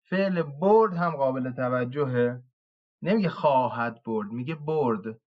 فعل 0.10 0.42
برد 0.42 0.94
هم 0.94 1.16
قابل 1.16 1.52
توجهه. 1.52 2.44
نمیگه 3.02 3.30
خواهد 3.30 4.04
برد 4.04 4.32
میگه 4.32 4.56
برد. 4.56 5.20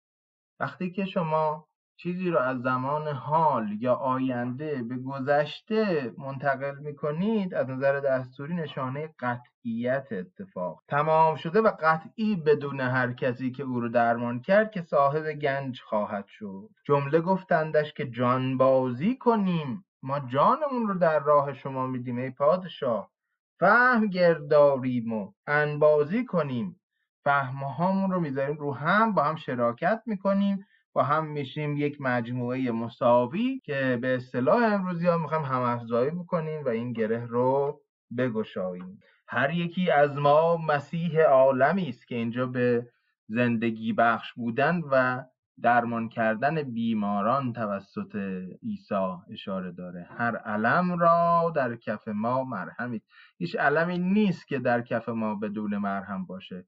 وقتی 0.60 0.90
که 0.90 1.04
شما 1.04 1.68
چیزی 2.02 2.30
رو 2.30 2.38
از 2.38 2.62
زمان 2.62 3.08
حال 3.08 3.76
یا 3.80 3.94
آینده 3.94 4.82
به 4.82 4.96
گذشته 4.96 6.12
منتقل 6.18 6.78
می‌کنید 6.78 7.54
از 7.54 7.70
نظر 7.70 8.00
دستوری 8.00 8.54
نشانه 8.54 9.14
قطعیت 9.18 10.08
اتفاق. 10.12 10.82
تمام 10.88 11.34
شده 11.34 11.60
و 11.60 11.70
قطعی 11.82 12.36
بدون 12.36 12.80
هر 12.80 13.12
کسی 13.12 13.50
که 13.50 13.62
او 13.62 13.80
رو 13.80 13.88
درمان 13.88 14.40
کرد 14.40 14.70
که 14.70 14.82
صاحب 14.82 15.32
گنج 15.32 15.80
خواهد 15.80 16.26
شد. 16.26 16.68
جمله 16.84 17.20
گفتندش 17.20 17.92
که 17.92 18.10
جانبازی 18.10 19.16
کنیم. 19.16 19.84
ما 20.02 20.20
جانمون 20.20 20.88
رو 20.88 20.94
در 20.98 21.18
راه 21.18 21.52
شما 21.52 21.86
میدیم 21.86 22.18
ای 22.18 22.30
پادشاه. 22.30 23.10
فهم 23.58 24.06
گرداریم 24.06 25.12
و 25.12 25.32
انبازی 25.46 26.24
کنیم. 26.24 26.80
فهمهامون 27.24 28.10
رو 28.10 28.20
می‌ذاریم 28.20 28.56
رو 28.56 28.74
هم 28.74 29.14
با 29.14 29.24
هم 29.24 29.36
شراکت 29.36 30.02
می‌کنیم. 30.06 30.66
با 30.92 31.02
هم 31.02 31.26
میشیم 31.26 31.76
یک 31.76 32.00
مجموعه 32.00 32.70
مساوی 32.70 33.60
که 33.64 33.98
به 34.02 34.14
اصطلاح 34.14 34.72
امروزی 34.72 35.06
ها 35.06 35.18
می‌خوایم 35.18 35.44
هم 35.44 35.62
افزایی 35.62 36.10
بکنیم 36.10 36.64
و 36.64 36.68
این 36.68 36.92
گره 36.92 37.26
رو 37.26 37.80
بگشاییم. 38.18 39.00
هر 39.28 39.54
یکی 39.54 39.90
از 39.90 40.16
ما 40.16 40.56
مسیح 40.56 41.20
عالمی 41.20 41.88
است 41.88 42.08
که 42.08 42.14
اینجا 42.14 42.46
به 42.46 42.86
زندگی 43.28 43.92
بخش 43.92 44.32
بودن 44.32 44.80
و 44.90 45.24
درمان 45.62 46.08
کردن 46.08 46.62
بیماران 46.62 47.52
توسط 47.52 48.16
عیسی 48.62 49.16
اشاره 49.30 49.72
داره. 49.72 50.08
هر 50.18 50.36
علم 50.36 50.98
را 50.98 51.52
در 51.56 51.76
کف 51.76 52.08
ما 52.08 52.44
مرهمی 52.44 53.02
هیچ 53.38 53.56
علمی 53.56 53.98
نیست 53.98 54.48
که 54.48 54.58
در 54.58 54.82
کف 54.82 55.08
ما 55.08 55.34
بدون 55.34 55.76
مرهم 55.76 56.26
باشه. 56.26 56.66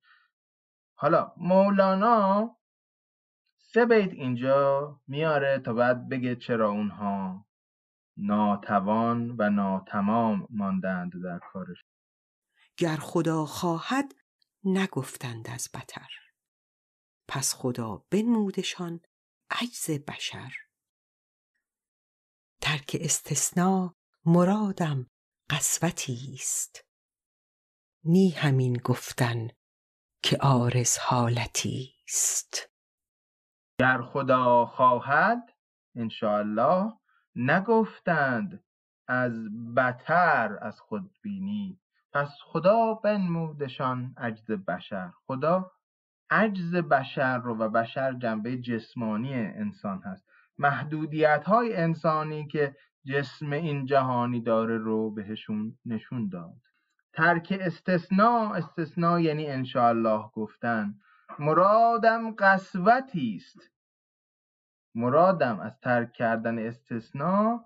حالا 0.94 1.32
مولانا 1.36 2.50
سه 3.74 3.86
بیت 3.86 4.12
اینجا 4.12 5.00
میاره 5.06 5.58
تا 5.64 5.72
بعد 5.72 6.08
بگه 6.08 6.36
چرا 6.36 6.70
اونها 6.70 7.46
ناتوان 8.16 9.36
و 9.38 9.50
ناتمام 9.50 10.46
ماندند 10.50 11.12
در 11.24 11.38
کارش. 11.52 11.78
گر 12.76 12.96
خدا 12.96 13.46
خواهد 13.46 14.14
نگفتند 14.64 15.50
از 15.50 15.68
بتر. 15.74 16.10
پس 17.28 17.54
خدا 17.54 18.04
بنمودشان 18.10 19.00
عجز 19.50 19.90
بشر. 19.90 20.52
ترک 22.60 22.96
استثنا 23.00 23.96
مرادم 24.24 25.10
قسوتی 25.50 26.30
است 26.34 26.84
نی 28.04 28.30
همین 28.30 28.72
گفتن 28.84 29.48
که 30.22 30.36
عارض 30.36 30.98
حالتی 30.98 31.94
است 32.08 32.71
گر 33.82 34.02
خدا 34.02 34.66
خواهد 34.66 35.52
انشاءالله 35.96 36.92
نگفتند 37.36 38.64
از 39.08 39.32
بتر 39.76 40.58
از 40.60 40.80
خودبینی 40.80 41.80
پس 42.12 42.28
خدا 42.44 42.94
بنمودشان 42.94 44.14
عجز 44.16 44.50
بشر. 44.50 45.10
خدا 45.26 45.72
عجز 46.30 46.74
بشر 46.74 47.38
رو 47.38 47.54
و 47.54 47.68
بشر 47.68 48.12
جنبه 48.12 48.56
جسمانی 48.56 49.34
انسان 49.34 50.02
هست. 50.04 50.24
محدودیت 50.58 51.44
های 51.46 51.76
انسانی 51.76 52.46
که 52.46 52.76
جسم 53.06 53.52
این 53.52 53.86
جهانی 53.86 54.40
داره 54.40 54.78
رو 54.78 55.10
بهشون 55.10 55.78
نشون 55.84 56.28
داد. 56.28 56.60
ترک 57.12 57.58
استثناء 57.60 58.54
استثناء 58.54 59.20
یعنی 59.20 59.46
انشاءالله 59.46 60.30
گفتن. 60.32 60.94
مرادم 61.38 62.30
قسوتی 62.30 63.36
است. 63.36 63.58
مرادم 64.94 65.60
از 65.60 65.80
ترک 65.80 66.12
کردن 66.12 66.58
استثناء 66.58 67.60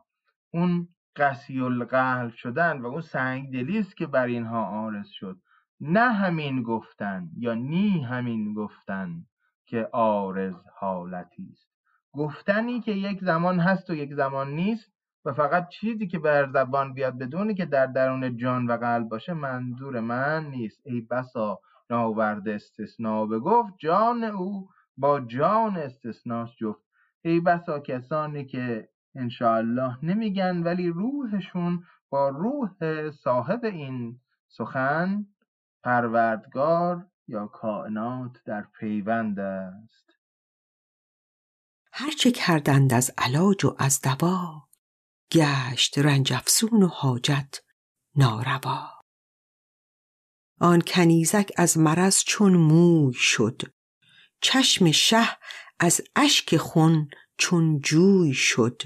اون 0.54 0.88
قسی 1.16 1.60
القلب 1.60 2.32
شدن 2.32 2.80
و 2.80 2.86
اون 2.86 3.00
سنگ 3.00 3.52
دلی 3.52 3.78
است 3.78 3.96
که 3.96 4.06
بر 4.06 4.26
اینها 4.26 4.66
آرز 4.66 5.08
شد. 5.08 5.40
نه 5.80 6.12
همین 6.12 6.62
گفتن 6.62 7.30
یا 7.36 7.54
نی 7.54 8.04
همین 8.04 8.54
گفتن 8.54 9.26
که 9.66 9.88
آرز 9.92 10.54
حالتی 10.74 11.48
است. 11.52 11.70
گفتنی 12.12 12.80
که 12.80 12.92
یک 12.92 13.20
زمان 13.24 13.60
هست 13.60 13.90
و 13.90 13.94
یک 13.94 14.14
زمان 14.14 14.50
نیست 14.50 14.92
و 15.24 15.32
فقط 15.32 15.68
چیزی 15.68 16.06
که 16.06 16.18
بر 16.18 16.50
زبان 16.52 16.94
بیاد 16.94 17.18
بدونی 17.18 17.54
که 17.54 17.66
در 17.66 17.86
درون 17.86 18.36
جان 18.36 18.66
و 18.66 18.76
قلب 18.76 19.08
باشه 19.08 19.34
منظور 19.34 20.00
من 20.00 20.46
نیست. 20.46 20.80
ای 20.84 21.00
بسا 21.00 21.60
ناورد 21.90 22.48
استثناء 22.48 23.26
بگفت 23.26 23.74
جان 23.78 24.24
او 24.24 24.68
با 24.96 25.20
جان 25.20 25.76
استثناس 25.76 26.50
جفت. 26.56 26.86
ای 27.24 27.40
بسا 27.40 27.80
کسانی 27.80 28.44
که 28.44 28.88
انشاءالله 29.14 30.04
نمیگن 30.04 30.62
ولی 30.62 30.88
روحشون 30.88 31.84
با 32.10 32.28
روح 32.28 32.70
صاحب 33.10 33.64
این 33.64 34.20
سخن 34.48 35.26
پروردگار 35.82 37.06
یا 37.28 37.46
کائنات 37.46 38.42
در 38.44 38.62
پیوند 38.62 39.40
است. 39.40 40.10
هرچه 41.92 42.30
کردند 42.30 42.94
از 42.94 43.10
علاج 43.18 43.64
و 43.64 43.76
از 43.78 44.00
دوا 44.00 44.68
گشت 45.32 45.98
رنج 45.98 46.32
افسون 46.32 46.82
و 46.82 46.86
حاجت 46.86 47.60
ناروا. 48.16 48.95
آن 50.60 50.80
کنیزک 50.80 51.52
از 51.56 51.78
مرض 51.78 52.22
چون 52.26 52.56
موی 52.56 53.12
شد. 53.14 53.62
چشم 54.40 54.90
شه 54.90 55.38
از 55.78 56.00
اشک 56.16 56.56
خون 56.56 57.08
چون 57.38 57.80
جوی 57.80 58.34
شد. 58.34 58.82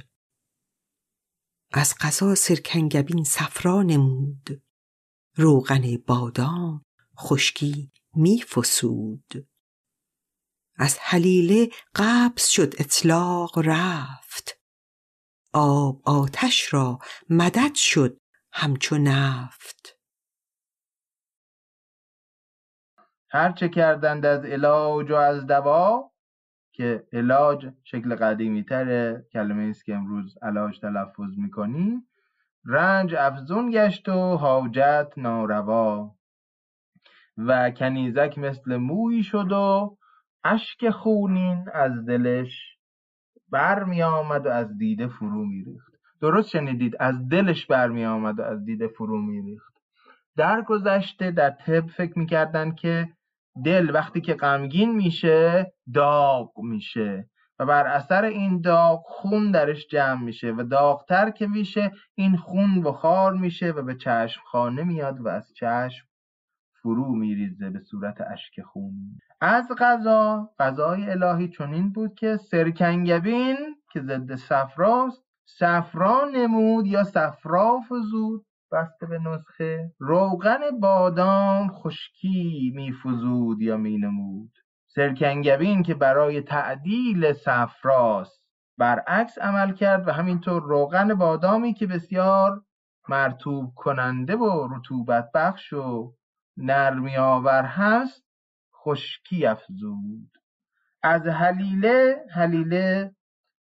از 1.72 1.94
قضا 2.00 2.34
سرکنگبین 2.34 3.24
صفرا 3.24 3.82
نمود. 3.82 4.62
روغن 5.36 5.96
بادام 5.96 6.84
خشکی 7.18 7.92
می 8.14 8.42
فسود. 8.42 9.48
از 10.76 10.98
حلیله 11.00 11.70
قبض 11.94 12.46
شد 12.46 12.74
اطلاق 12.78 13.58
رفت. 13.64 14.60
آب 15.52 16.02
آتش 16.04 16.74
را 16.74 16.98
مدد 17.30 17.74
شد 17.74 18.20
همچو 18.52 18.98
نفت. 18.98 19.99
هرچه 23.32 23.68
کردند 23.68 24.26
از 24.26 24.44
علاج 24.44 25.10
و 25.10 25.14
از 25.14 25.46
دوا 25.46 26.10
که 26.72 27.04
علاج 27.12 27.68
شکل 27.84 28.14
قدیمی 28.14 28.64
تره 28.64 29.26
کلمه 29.32 29.62
است 29.62 29.84
که 29.84 29.94
امروز 29.94 30.38
علاج 30.42 30.80
تلفظ 30.80 31.38
می‌کنیم 31.38 32.06
رنج 32.64 33.14
افزون 33.14 33.70
گشت 33.70 34.08
و 34.08 34.36
حاجت 34.36 35.12
ناروا. 35.16 36.14
و 37.36 37.70
کنیزک 37.70 38.38
مثل 38.38 38.76
موی 38.76 39.22
شد 39.22 39.52
و 39.52 39.96
اشک 40.44 40.90
خونین 40.90 41.64
از 41.74 42.04
دلش 42.06 42.78
برمی 43.50 44.02
آمد 44.02 44.46
و 44.46 44.50
از 44.50 44.78
دیده 44.78 45.08
فرو 45.08 45.46
میریخت. 45.46 45.92
درست 46.20 46.48
شنیدید؟ 46.48 46.96
از 47.00 47.28
دلش 47.28 47.66
برمی 47.66 48.04
آمد 48.04 48.38
و 48.38 48.42
از 48.42 48.64
دیده 48.64 48.88
فرو 48.88 49.22
میریخت. 49.22 49.74
در 50.36 50.62
گذشته 50.62 51.30
در 51.30 51.50
طب 51.50 51.86
فکر 51.86 52.18
می‌کردن 52.18 52.74
که 52.74 53.08
دل 53.64 53.90
وقتی 53.94 54.20
که 54.20 54.34
غمگین 54.34 54.94
میشه 54.94 55.72
داغ 55.94 56.58
میشه. 56.58 57.28
و 57.58 57.66
بر 57.66 57.86
اثر 57.86 58.24
این 58.24 58.60
داغ 58.60 59.02
خون 59.06 59.50
درش 59.50 59.86
جمع 59.86 60.22
میشه 60.22 60.52
و 60.52 60.62
داغتر 60.62 61.30
که 61.30 61.46
میشه 61.46 61.92
این 62.14 62.36
خون 62.36 62.82
بخار 62.82 63.32
میشه 63.32 63.70
و 63.70 63.82
به 63.82 63.94
چشم 63.94 64.40
خانه 64.44 64.84
میاد 64.84 65.20
و 65.20 65.28
از 65.28 65.52
چشم 65.54 66.06
فرو 66.82 67.14
میریزه 67.14 67.70
به 67.70 67.80
صورت 67.80 68.20
اشک 68.20 68.60
خون. 68.60 69.18
از 69.40 69.68
غذا 69.78 70.50
غذای 70.58 71.10
الهی 71.10 71.48
چنین 71.48 71.92
بود 71.92 72.14
که 72.14 72.36
سرکنگبین 72.36 73.56
که 73.92 74.00
ضد 74.00 74.34
صفراست 74.34 75.24
صفرا 75.46 76.24
نمود 76.34 76.86
یا 76.86 77.04
صفرا 77.04 77.80
فزود. 77.88 78.44
بسته 78.72 79.06
به 79.06 79.18
نسخه. 79.18 79.92
روغن 79.98 80.60
بادام 80.80 81.68
خشکی 81.68 82.72
میفزود 82.74 83.62
یا 83.62 83.76
مینمود. 83.76 84.50
سرکنگبین 84.86 85.82
که 85.82 85.94
برای 85.94 86.40
تعدیل 86.40 87.32
صفراست 87.32 88.42
برعکس 88.78 89.38
عمل 89.38 89.72
کرد 89.72 90.08
و 90.08 90.12
همینطور 90.12 90.62
روغن 90.62 91.14
بادامی 91.14 91.74
که 91.74 91.86
بسیار 91.86 92.62
مرتوب 93.08 93.74
کننده 93.74 94.36
و 94.36 94.68
رطوبت 94.70 95.30
بخش 95.34 95.72
و 95.72 96.14
نرمی 96.56 97.16
آور 97.16 97.62
هست 97.64 98.24
خشکی 98.74 99.46
افزود. 99.46 100.30
از 101.02 101.26
حلیله 101.26 102.16
حلیله 102.34 103.14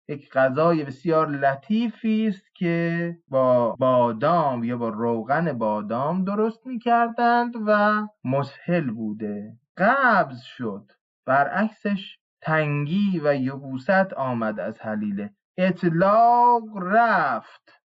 یک 0.09 0.31
غذای 0.31 0.83
بسیار 0.83 1.27
لطیفی 1.27 2.27
است 2.27 2.55
که 2.55 3.17
با 3.27 3.75
بادام 3.75 4.63
یا 4.63 4.77
با 4.77 4.89
روغن 4.89 5.53
بادام 5.53 6.23
درست 6.23 6.67
می‌کردند 6.67 7.53
و 7.67 8.01
مسهل 8.23 8.91
بوده. 8.91 9.57
قبض 9.77 10.41
شد. 10.41 10.91
برعکسش 11.25 12.17
تنگی 12.41 13.21
و 13.23 13.35
یبوست 13.35 14.13
آمد 14.13 14.59
از 14.59 14.81
حلیله. 14.81 15.33
اطلاق 15.57 16.63
رفت. 16.81 17.81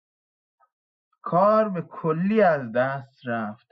کار 1.21 1.69
به 1.69 1.81
کلی 1.81 2.41
از 2.41 2.71
دست 2.71 3.27
رفت. 3.27 3.67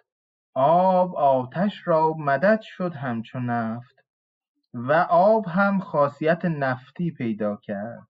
آب 0.53 1.15
آتش 1.15 1.87
را 1.87 2.13
مدد 2.13 2.61
شد 2.61 2.93
همچو 2.93 3.39
نفت. 3.39 3.95
و 4.73 4.91
آب 5.09 5.45
هم 5.47 5.79
خاصیت 5.79 6.45
نفتی 6.45 7.11
پیدا 7.11 7.55
کرد. 7.55 8.07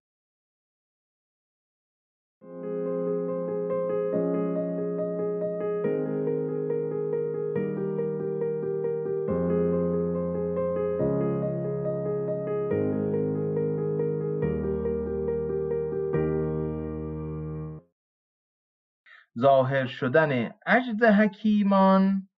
ظاهر 19.40 19.86
شدن 19.86 20.52
عجز 20.66 21.04
حکیمان 21.04 22.30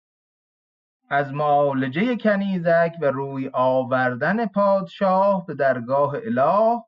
از 1.11 1.33
معالجه 1.33 2.17
کنیزک 2.17 2.93
و 3.03 3.05
روی 3.05 3.51
آوردن 3.53 4.47
پادشاه 4.47 5.47
به 5.47 5.55
درگاه 5.55 6.15
اله 6.15 6.83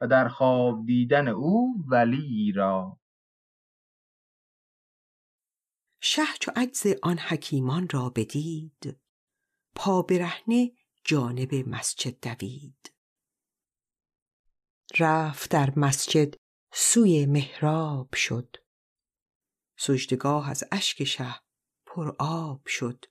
و 0.00 0.06
در 0.06 0.28
خواب 0.28 0.86
دیدن 0.86 1.28
او 1.28 1.84
ولی 1.88 2.52
را. 2.52 3.00
شه 6.02 6.22
چو 6.40 6.52
عجز 6.56 6.86
آن 7.02 7.18
حکیمان 7.18 7.88
را 7.88 8.10
بدید. 8.10 9.00
پا 9.74 10.02
برهنه 10.02 10.72
جانب 11.04 11.54
مسجد 11.54 12.20
دوید. 12.20 12.94
رفت 14.98 15.50
در 15.50 15.72
مسجد 15.76 16.34
سوی 16.72 17.26
محراب 17.26 18.14
شد. 18.14 18.56
سجدگاه 19.78 20.50
از 20.50 20.64
اشک 20.72 21.04
شه 21.04 21.34
پر 21.86 22.16
آب 22.18 22.66
شد. 22.66 23.04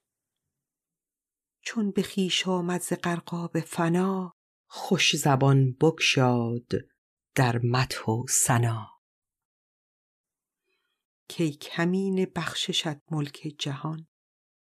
چون 1.62 1.90
به 1.90 2.02
خویش 2.02 2.48
آمد 2.48 2.80
ز 2.80 2.92
غرقاب 2.92 3.60
فنا 3.60 4.39
خوش 4.72 5.16
زبان 5.16 5.72
بگشاد 5.72 6.72
در 7.34 7.60
مدح 7.64 8.04
و 8.04 8.26
ثنا. 8.28 8.88
کای 11.38 11.50
کمینه 11.50 12.26
بخششت 12.26 13.10
ملک 13.10 13.54
جهان 13.58 14.08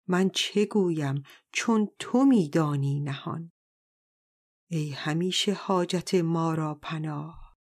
من 0.08 0.30
چه 0.30 0.66
گویم 0.66 1.24
چون 1.52 1.88
تو 2.00 2.26
می 2.26 2.50
دانی 2.50 3.00
نهان؟ 3.00 3.52
ای 4.70 4.90
همیشه 4.92 5.54
حاجت 5.54 6.16
ما 6.16 6.54
را 6.54 6.76
پناه 6.76 7.58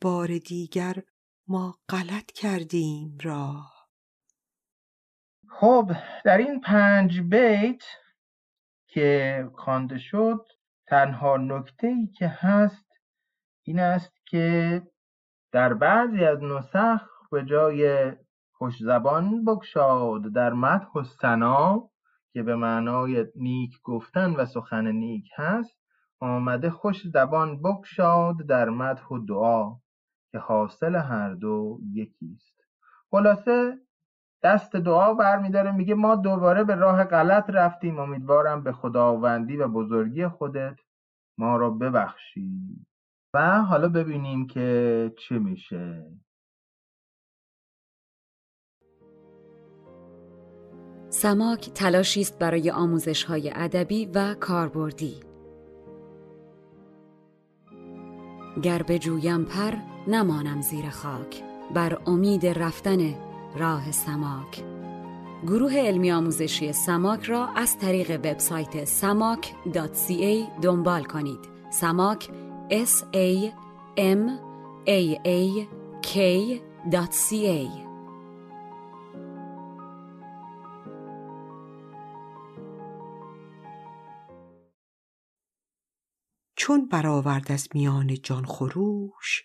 بار 0.00 0.38
دیگر 0.38 1.02
ما 1.48 1.78
غلط 1.88 2.32
کردیم 2.32 3.18
راه. 3.22 3.88
خب 5.48 5.92
در 6.24 6.38
این 6.38 6.60
پنج 6.60 7.20
بیت 7.20 7.82
که 8.86 9.44
خوانده 9.54 9.98
شد 9.98 10.46
تنها 10.92 11.36
نکته 11.36 11.86
ای 11.86 12.06
که 12.06 12.28
هست 12.28 12.86
این 13.62 13.80
است 13.80 14.12
که 14.26 14.82
در 15.52 15.74
بعضی 15.74 16.24
از 16.24 16.42
نسخ 16.42 17.28
به 17.30 17.44
جای 17.44 18.12
خوش 18.52 18.82
زبان 18.82 19.44
بگشاد 19.44 20.32
در 20.32 20.52
مدح 20.52 20.92
و 20.94 21.04
ثنا 21.04 21.90
که 22.32 22.42
به 22.42 22.56
معنای 22.56 23.26
نیک 23.36 23.80
گفتن 23.82 24.30
و 24.36 24.46
سخن 24.46 24.86
نیک 24.86 25.30
هست 25.36 25.78
آمده 26.20 26.70
خوش 26.70 27.08
زبان 27.08 27.62
بگشاد 27.62 28.46
در 28.48 28.68
مدح 28.68 29.06
و 29.06 29.18
دعا 29.18 29.76
که 30.32 30.38
حاصل 30.38 30.96
هر 30.96 31.34
دو 31.34 31.78
یکی 31.92 32.36
است. 32.36 32.56
خلاصه 33.10 33.78
دست 34.42 34.76
دعا 34.76 35.14
برمیداره 35.14 35.72
میگه 35.72 35.94
ما 35.94 36.16
دوباره 36.16 36.64
به 36.64 36.74
راه 36.74 37.04
غلط 37.04 37.50
رفتیم 37.50 37.98
امیدوارم 37.98 38.62
به 38.62 38.72
خداوندی 38.72 39.56
و 39.56 39.68
بزرگی 39.68 40.28
خودت 40.28 40.80
ما 41.38 41.56
را 41.56 41.70
ببخشی. 41.70 42.50
و 43.34 43.62
حالا 43.62 43.88
ببینیم 43.88 44.46
که 44.46 45.12
چه 45.18 45.38
میشه. 45.38 46.06
سماک 51.08 51.70
تلاشی 51.70 52.20
است 52.20 52.38
برای 52.38 52.70
آموزش 52.70 53.24
های 53.24 53.52
ادبی 53.54 54.06
و 54.14 54.34
کاربردی. 54.34 55.20
گر 58.62 58.82
بجویم 58.82 59.44
پر 59.44 59.72
نمانم 60.08 60.60
زیر 60.60 60.90
خاک. 60.90 61.42
بر 61.74 61.98
امید 62.06 62.46
رفتن 62.46 63.31
راه 63.56 63.92
سماک. 63.92 64.64
گروه 65.46 65.74
علمی 65.76 66.12
آموزشی 66.12 66.72
سماک 66.72 67.24
را 67.24 67.48
از 67.56 67.78
طریق 67.78 68.10
وبسایت 68.10 68.84
samak.ca 68.84 70.60
دنبال 70.62 71.04
کنید. 71.04 71.40
سماک 71.70 72.30
s 72.70 73.04
a 73.14 73.52
m 73.96 74.30
a 74.86 75.00
a 75.24 75.66
k.ca 76.02 77.82
چون 86.56 86.88
برآورد 86.88 87.52
از 87.52 87.68
میان 87.74 88.14
جان 88.22 88.44
خروش 88.44 89.44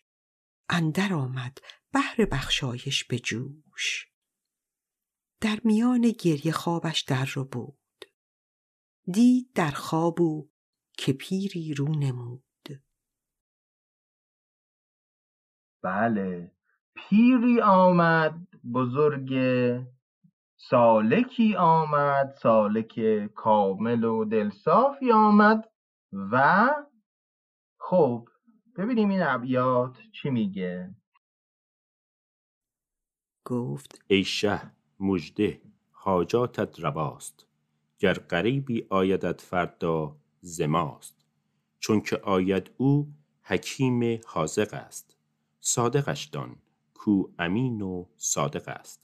اندر 0.70 1.14
آمد 1.14 1.58
بهر 1.98 2.26
بخشایش 2.32 3.04
به 3.04 3.20
جوش. 3.20 4.08
در 5.42 5.58
میان 5.64 6.02
گریه 6.02 6.52
خوابش 6.52 7.02
در 7.02 7.26
رو 7.26 7.46
بود 7.46 8.06
دید 9.14 9.54
در 9.56 9.72
خواب 9.72 10.22
او 10.22 10.52
که 10.98 11.14
پیری 11.14 11.74
رو 11.74 11.88
نمود. 11.88 12.44
بله 15.84 16.52
پیری 16.96 17.62
آمد 17.62 18.48
بزرگ 18.74 19.34
سالکی 20.58 21.56
آمد 21.56 22.36
سالک 22.42 23.00
کامل 23.36 24.04
و 24.04 24.26
دلصافی 24.26 25.12
آمد 25.12 25.72
و 26.32 26.70
خب 27.80 28.30
ببینیم 28.78 29.10
این 29.10 29.24
ابیات 29.24 29.98
چی 30.12 30.30
میگه. 30.30 30.97
گفت 33.48 34.02
ای 34.08 34.24
شه 34.24 34.72
مژده 35.00 35.62
حاجاتت 35.92 36.80
رواست. 36.80 37.46
گر 38.00 38.14
غریبی 38.14 38.86
آیدت 38.90 39.42
فردا 39.42 40.16
ز 40.42 40.62
ماست. 40.62 41.26
چون 41.80 42.02
که 42.02 42.18
آید 42.18 42.72
او 42.78 43.14
حکیم 43.42 44.20
حاذق 44.26 44.74
است. 44.74 45.16
صادقش 45.60 46.26
دان 46.26 46.56
کو 46.94 47.24
امین 47.40 47.82
و 47.82 48.06
صادق 48.18 48.68
است. 48.68 49.02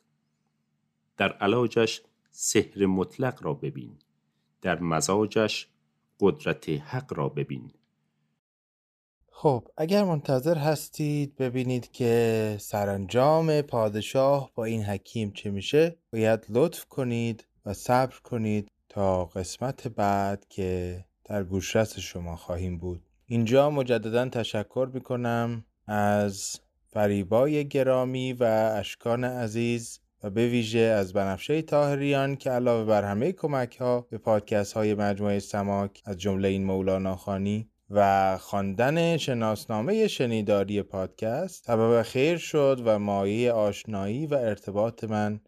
در 1.17 1.31
علاجش 1.33 2.01
سحر 2.29 2.85
مطلق 2.85 3.43
را 3.43 3.53
ببین. 3.53 3.99
در 4.61 4.79
مزاجش 4.79 5.67
قدرت 6.19 6.69
حق 6.69 7.13
را 7.13 7.29
ببین. 7.29 7.71
خب 9.43 9.67
اگر 9.77 10.03
منتظر 10.03 10.57
هستید 10.57 11.35
ببینید 11.35 11.91
که 11.91 12.55
سرانجام 12.59 13.61
پادشاه 13.61 14.51
با 14.55 14.65
این 14.65 14.83
حکیم 14.83 15.31
چه 15.31 15.51
میشه 15.51 15.95
باید 16.13 16.45
لطف 16.49 16.85
کنید 16.85 17.47
و 17.65 17.73
صبر 17.73 18.15
کنید 18.23 18.71
تا 18.89 19.25
قسمت 19.25 19.87
بعد 19.87 20.45
که 20.49 20.99
در 21.25 21.43
گوشرس 21.43 21.99
شما 21.99 22.35
خواهیم 22.35 22.77
بود. 22.77 23.01
اینجا 23.25 23.69
مجددا 23.69 24.29
تشکر 24.29 24.89
می‌کنم 24.93 25.65
از 25.87 26.59
فریبای 26.87 27.67
گرامی 27.67 28.33
و 28.33 28.43
اشکان 28.75 29.23
عزیز 29.23 29.99
و 30.23 30.29
به 30.29 30.47
ویژه 30.47 30.79
از 30.79 31.13
بنفشه 31.13 31.61
تاهریان 31.61 32.35
که 32.35 32.49
علاوه 32.51 32.85
بر 32.85 33.03
همه 33.03 33.31
کمک 33.31 33.77
ها 33.77 34.07
به 34.09 34.17
پادکست 34.17 34.73
های 34.73 34.93
مجموعه 34.93 35.39
سماک 35.39 36.01
از 36.05 36.17
جمله 36.17 36.47
این 36.47 36.63
مولانا 36.63 37.15
خانی 37.15 37.69
و 37.89 38.37
خواندن 38.37 39.17
شناسنامه 39.17 40.07
شنیداری 40.07 40.81
پادکست 40.81 41.65
سبب 41.65 42.01
خیر 42.01 42.37
شد 42.37 42.81
و 42.85 42.99
مایه 42.99 43.51
آشنایی 43.51 44.27
و 44.27 44.33
ارتباط 44.33 45.03
من 45.03 45.39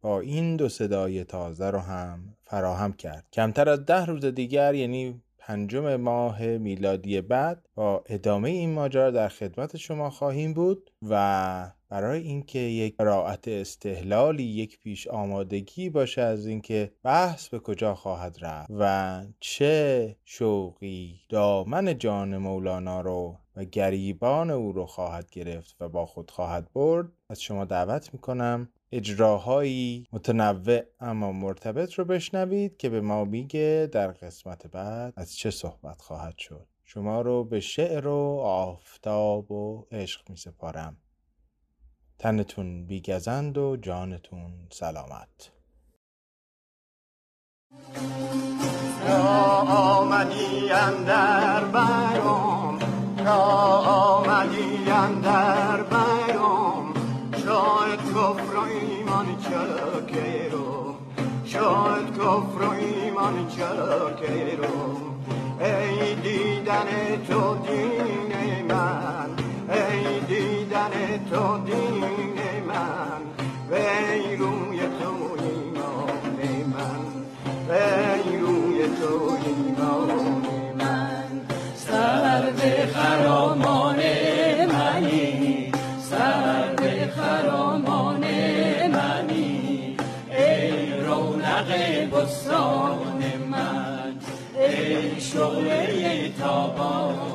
با 0.00 0.20
این 0.20 0.56
دو 0.56 0.68
صدای 0.68 1.24
تازه 1.24 1.70
رو 1.70 1.78
هم 1.78 2.36
فراهم 2.44 2.92
کرد. 2.92 3.26
کمتر 3.32 3.68
از 3.68 3.84
ده 3.84 4.06
روز 4.06 4.24
دیگر 4.24 4.74
یعنی 4.74 5.22
پنجم 5.38 5.96
ماه 5.96 6.46
میلادی 6.46 7.20
بعد 7.20 7.68
با 7.74 8.04
ادامه 8.06 8.50
این 8.50 8.72
ماجرا 8.72 9.10
در 9.10 9.28
خدمت 9.28 9.76
شما 9.76 10.10
خواهیم 10.10 10.54
بود 10.54 10.90
و 11.02 11.72
برای 11.92 12.22
اینکه 12.22 12.58
یک 12.58 12.96
قرائت 12.96 13.48
استهلالی 13.48 14.42
یک 14.42 14.78
پیش 14.78 15.06
آمادگی 15.06 15.90
باشه 15.90 16.22
از 16.22 16.46
اینکه 16.46 16.92
بحث 17.02 17.48
به 17.48 17.58
کجا 17.58 17.94
خواهد 17.94 18.36
رفت 18.40 18.70
و 18.78 19.22
چه 19.40 20.16
شوقی 20.24 21.20
دامن 21.28 21.98
جان 21.98 22.36
مولانا 22.36 23.00
رو 23.00 23.38
و 23.56 23.64
گریبان 23.64 24.50
او 24.50 24.72
رو 24.72 24.86
خواهد 24.86 25.30
گرفت 25.30 25.76
و 25.80 25.88
با 25.88 26.06
خود 26.06 26.30
خواهد 26.30 26.72
برد 26.72 27.12
از 27.28 27.42
شما 27.42 27.64
دعوت 27.64 28.14
می‌کنم 28.14 28.68
اجراهایی 28.92 30.06
متنوع 30.12 30.80
اما 31.00 31.32
مرتبط 31.32 31.94
رو 31.94 32.04
بشنوید 32.04 32.76
که 32.76 32.88
به 32.88 33.00
ما 33.00 33.24
میگه 33.24 33.88
در 33.92 34.08
قسمت 34.08 34.66
بعد 34.66 35.12
از 35.16 35.36
چه 35.36 35.50
صحبت 35.50 36.00
خواهد 36.00 36.38
شد. 36.38 36.66
شما 36.84 37.20
رو 37.20 37.44
به 37.44 37.60
شعر 37.60 38.06
و 38.06 38.40
آفتاب 38.44 39.50
و 39.50 39.86
عشق 39.90 40.30
می 40.30 40.36
سپارم 40.36 41.01
تنتون 42.22 42.86
بیگزند 42.86 43.58
و 43.58 43.76
جانتون 43.76 44.52
سلامت. 44.72 45.50
آمدی 49.68 50.70
اندر 50.70 51.64
برام 51.64 52.78
آمدی 53.26 54.90
اندر 54.90 55.82
برام 55.82 56.94
شاید 57.44 58.00
کفر 58.00 58.56
و 58.56 58.60
ایمان 58.60 59.26
چرکه 59.38 60.48
رو 60.52 60.94
شاید 61.44 62.10
کفر 62.14 62.62
و 62.62 62.70
ایمان 62.70 63.48
چرکه 63.48 64.56
رو 64.56 64.96
ای 65.64 66.14
دیدن 66.14 67.24
تو 67.28 67.56
دین 67.66 68.66
من 68.68 69.21
دیدن 70.90 71.24
تو 71.30 71.58
دین 71.58 72.38
من 72.68 73.22
ای 73.70 74.36
روی 74.36 74.78
تو 74.78 75.44
ایمان 75.44 76.38
من 76.72 77.74
ای 77.74 78.36
روی 78.36 78.86
تو 79.00 79.36
ایمان 79.46 80.42
من 80.78 81.40
سر 81.74 82.50
به 82.50 82.86
خرامان 82.94 83.96
منی 84.72 85.72
سر 86.10 86.74
به 86.76 87.10
خرامان 87.16 88.24
منی 88.88 89.96
ای 90.30 91.00
رونق 91.00 91.70
بستان 92.12 93.22
من 93.50 94.14
ای 94.58 95.20
شعله 95.20 96.32
تابان 96.38 97.31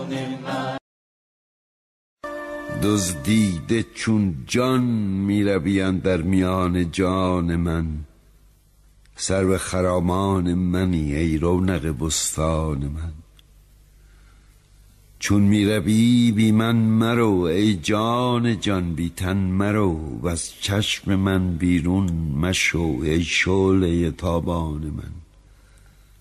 دزدیده 2.87 3.85
چون 3.95 4.35
جان 4.47 4.83
می 5.27 5.43
در 6.03 6.21
میان 6.21 6.91
جان 6.91 7.55
من. 7.55 7.87
سر 9.15 9.45
به 9.45 9.57
خرامان 9.57 10.53
منی 10.53 11.15
ای 11.15 11.37
رونق 11.37 12.05
بستان 12.05 12.77
من. 12.77 13.13
چون 15.19 15.41
می 15.41 15.79
بی 16.31 16.51
من 16.51 16.75
مرو 16.75 17.39
ای 17.41 17.75
جان 17.75 18.59
جان 18.59 18.93
بی 18.93 19.09
تن 19.09 19.37
مرو. 19.37 20.19
و 20.21 20.27
از 20.27 20.51
چشم 20.61 21.15
من 21.15 21.57
بیرون 21.57 22.11
مشو 22.13 22.99
ای 23.03 23.23
شعله 23.23 24.11
تابان 24.11 24.81
من. 24.81 25.13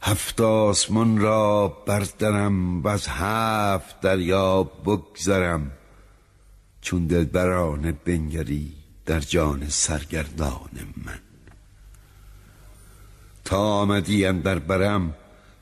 هفت 0.03 0.41
آسمان 0.41 1.19
را 1.19 1.77
بردرم 1.87 2.83
و 2.83 2.89
از 2.89 3.09
هفت 3.09 4.01
دریا 4.01 4.63
بگذرم. 4.63 5.71
چون 6.87 7.07
دلبرانه 7.07 7.93
بنگری 7.93 8.73
در 9.07 9.21
جان 9.21 9.69
سرگردان 9.69 10.71
من. 11.05 11.19
تا 13.45 13.59
آمدی 13.59 14.33
در 14.33 14.59
برم 14.59 15.15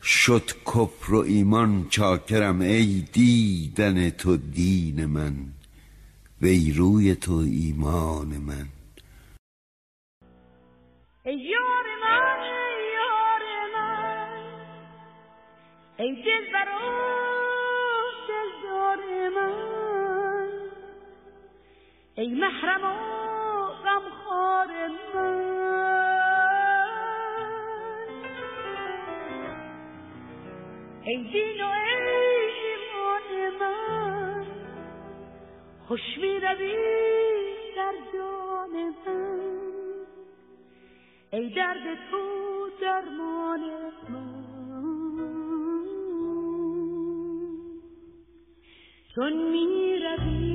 شد 0.03 0.51
کفر 0.67 1.15
و 1.15 1.19
ایمان 1.19 1.87
چاکرم 1.91 2.61
ای 2.61 3.05
دیدن 3.13 4.11
تو 4.11 4.37
دین 4.37 5.07
من 5.07 5.35
وی 6.43 6.73
روی 6.73 7.15
تو 7.15 7.33
ایمان 7.35 8.29
من. 8.29 8.69
ای 11.25 11.35
یار 11.35 11.87
من 12.03 12.41
ای 12.43 12.85
یار 12.95 13.43
من 13.75 14.29
ای 15.99 16.15
دل 16.15 16.53
برو 16.53 17.24
ای 22.17 22.35
محرم 22.35 22.85
و 22.85 23.67
غمخوار 23.67 24.69
من. 25.15 25.55
ای 31.05 31.17
دین 31.33 31.61
و 31.61 31.67
ای 31.67 32.53
ایمان 32.65 33.59
من. 33.61 34.47
خوش 35.89 36.01
می 36.17 36.41
روی 36.41 36.75
در 37.77 37.95
جان 38.13 38.95
من. 39.07 39.41
ای 41.33 41.49
درد 41.49 42.11
تو 42.11 42.23
درمان 42.81 43.61
من. 44.09 44.45
چون 49.15 49.33
می 49.33 49.99
روی 49.99 50.54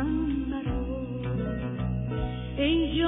بی 0.00 0.06
من 0.06 0.50
مرا 0.50 0.86
ای 2.58 3.02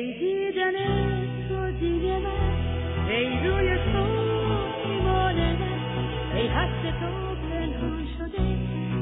ای 0.00 0.12
دیدن 0.12 0.72
تو 1.48 1.70
دیده 1.70 2.18
من 2.18 3.08
ای 3.10 3.48
روی 3.48 3.76
تو 3.76 4.02
ایمان 4.84 5.34
من 5.34 6.34
ای 6.34 6.46
حس 6.48 6.82
تو 7.00 7.34
پنهان 7.34 8.06
شده 8.18 8.42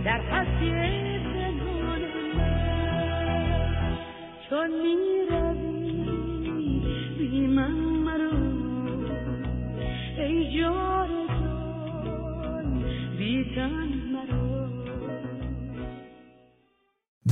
در 0.05 0.21
هستی 0.21 0.71
پنهان 1.21 2.01
من. 2.35 3.99
چون 4.51 4.71
می 4.71 5.18